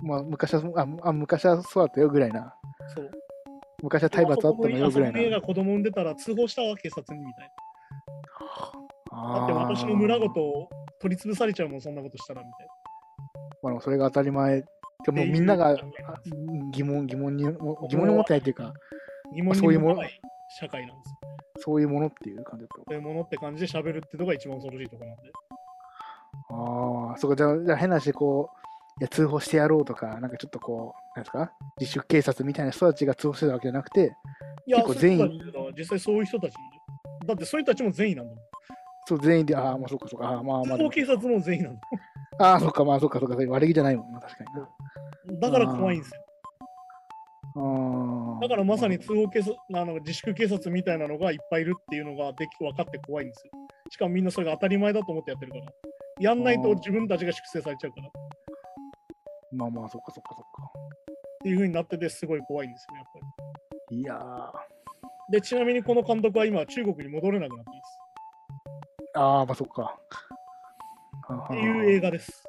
[0.00, 2.40] まあ、昔はああ、昔はそうだったよぐらいな。
[2.40, 2.54] な。
[2.94, 3.10] そう。
[3.82, 5.40] 昔は体罰あったのよぐらいな。
[5.40, 7.50] 子供産んでたら通報したわ、警察にみたいな。
[9.16, 10.68] だって私の村ごと
[11.00, 12.66] 取り潰されちゃうもん、そんなことしたらみたい
[13.62, 14.62] まあ、それが当たり前。
[15.04, 15.76] でもみんなが
[16.72, 18.72] 疑問、疑問に、も疑問に思ってないっていうか、な。
[19.34, 20.02] 疑問そういうもの
[20.48, 21.16] 社会なんですよ。
[21.58, 22.82] そういうものっていう感じだと。
[22.86, 25.32] そういうものって感じで喋るってのが一番恐ろしいところなんで。
[26.50, 28.66] ああ、そうか、じゃあ、じゃあ変な話、こう、
[29.00, 34.14] いや、通報してやろうとか、なんかちょっとこう、なんですか、自主警察みたいな人たちが通報してたわけじゃなくて、
[34.66, 35.40] いや、結構全員
[35.76, 36.54] 実際そういう人たち。
[37.26, 38.45] だってそういう人たちも善意なんだもん。
[39.06, 41.80] そう、全員で、ああ、まあそうか、そうか、ああ、まあまあ警察も善意なんだ
[42.38, 44.44] ああ、そうか、まあそうか、そうか、悪気じゃないもんな、確か
[45.30, 45.40] に。
[45.40, 46.20] だから怖いんですよ。
[47.56, 48.40] ああ。
[48.40, 53.52] だからまさに通報警察、あの自粛警察みたいなのがいっぱいいるっていうのができ分かって怖いんですよ。
[53.90, 55.64] しかもみんなそれが当たり前だと思ってやってるから。
[56.18, 58.08] やんないと自分たちが粛清されちゃうから。
[58.08, 58.10] っ
[59.52, 60.70] まあまあ、そっか、そっか、そっか。
[61.42, 63.20] ていう風になっててすごい怖いんですよね、やっぱ
[63.90, 64.00] り。
[64.00, 65.32] いやー。
[65.32, 67.85] で、ちなみにこの監督は今中国に戻れなくなっています。
[69.16, 69.98] ああ、まあそっか。
[71.44, 72.44] っていう映画です。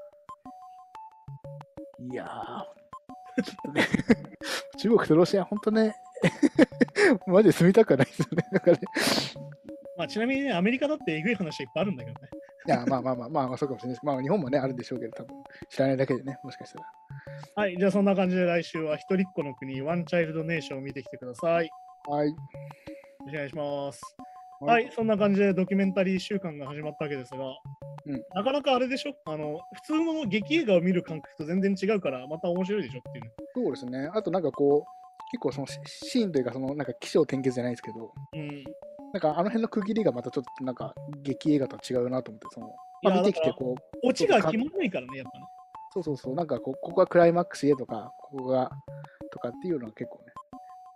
[2.12, 3.88] いやー、ちょっとね、
[4.78, 5.96] 中国とロシア、本当ね、
[7.26, 8.48] マジで住みたくはないですよね。
[8.52, 8.80] なんかね、
[9.98, 12.30] まあちなみにね、アメリカだってえぐい話はいっぱいあるんだけどね。
[12.68, 14.06] いや、まあまあまあ、まあ、まあ、そうかもしれないです。
[14.06, 16.86] まあ、日本もね、あるんでしょうけど、多分知らないだけでね、もしかしたら。
[17.56, 21.70] はい、じゃあそんな感じで来週は一人っ子の国、ワンチャイルドネーションを見てきてください。
[22.08, 22.36] はい。
[23.22, 24.02] お願いします。
[24.60, 27.38] ははいい、そんな感じでドキュメンタリー週間が始まったわけですが、
[28.06, 29.14] うんなかなかあれでしょ？
[29.26, 33.32] あの普通の劇映画を見る感覚と全然違うから、また面白いでしょっていうね。
[33.54, 34.10] そうですね。
[34.14, 38.64] あと、なんかこう、結構そのシシーンというか、そのなんか起承転結じゃないですけど、うん。
[39.14, 40.94] なんかあの辺の区切りがまたちょっとなんか
[41.24, 45.46] 劇映画とは違うなと思って、その、まあ、見てきてこう、オチが決まらないからね、やっぱね。
[45.94, 48.72] そうそうそう、なんかこうここがクライマックスへとか、ここが
[49.32, 50.32] とかっていうのは結構ね、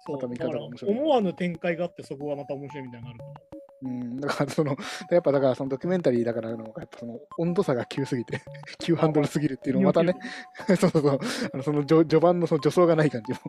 [0.06, 3.51] そうまた見方が面白い思わぬ展開があって、そこがまた面白いみたいなのがあるから。
[3.84, 4.76] うん、だからその、
[5.10, 8.42] やっぱだからそのドキュメンタリーだからの、やっぱその温度差が急すぎて、
[8.80, 10.16] 急ハンドルすぎるっていうのもまたね、
[10.68, 11.20] そうそうそう、
[11.54, 13.40] あのその序序盤のその助走がない感じも、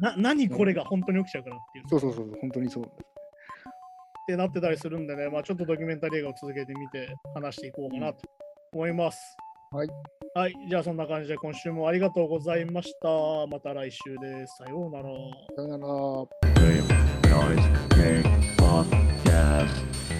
[0.00, 1.88] な何これが本当に起きちゃうからっていう。
[1.88, 2.84] そうそうそう、本当にそう。
[2.84, 8.20] ってなってたりするんでね、まあ、ちょっとドキュメンタリー映画を続けてみて話していこうかなと
[8.72, 9.36] 思います。
[9.70, 9.88] はい。
[10.34, 13.08] はい、じゃあそんな感じで今週もありがとうございました。
[13.48, 14.56] また来週です。
[14.64, 15.04] さようなら。
[15.56, 15.94] さよなら。
[19.64, 20.13] Podcast.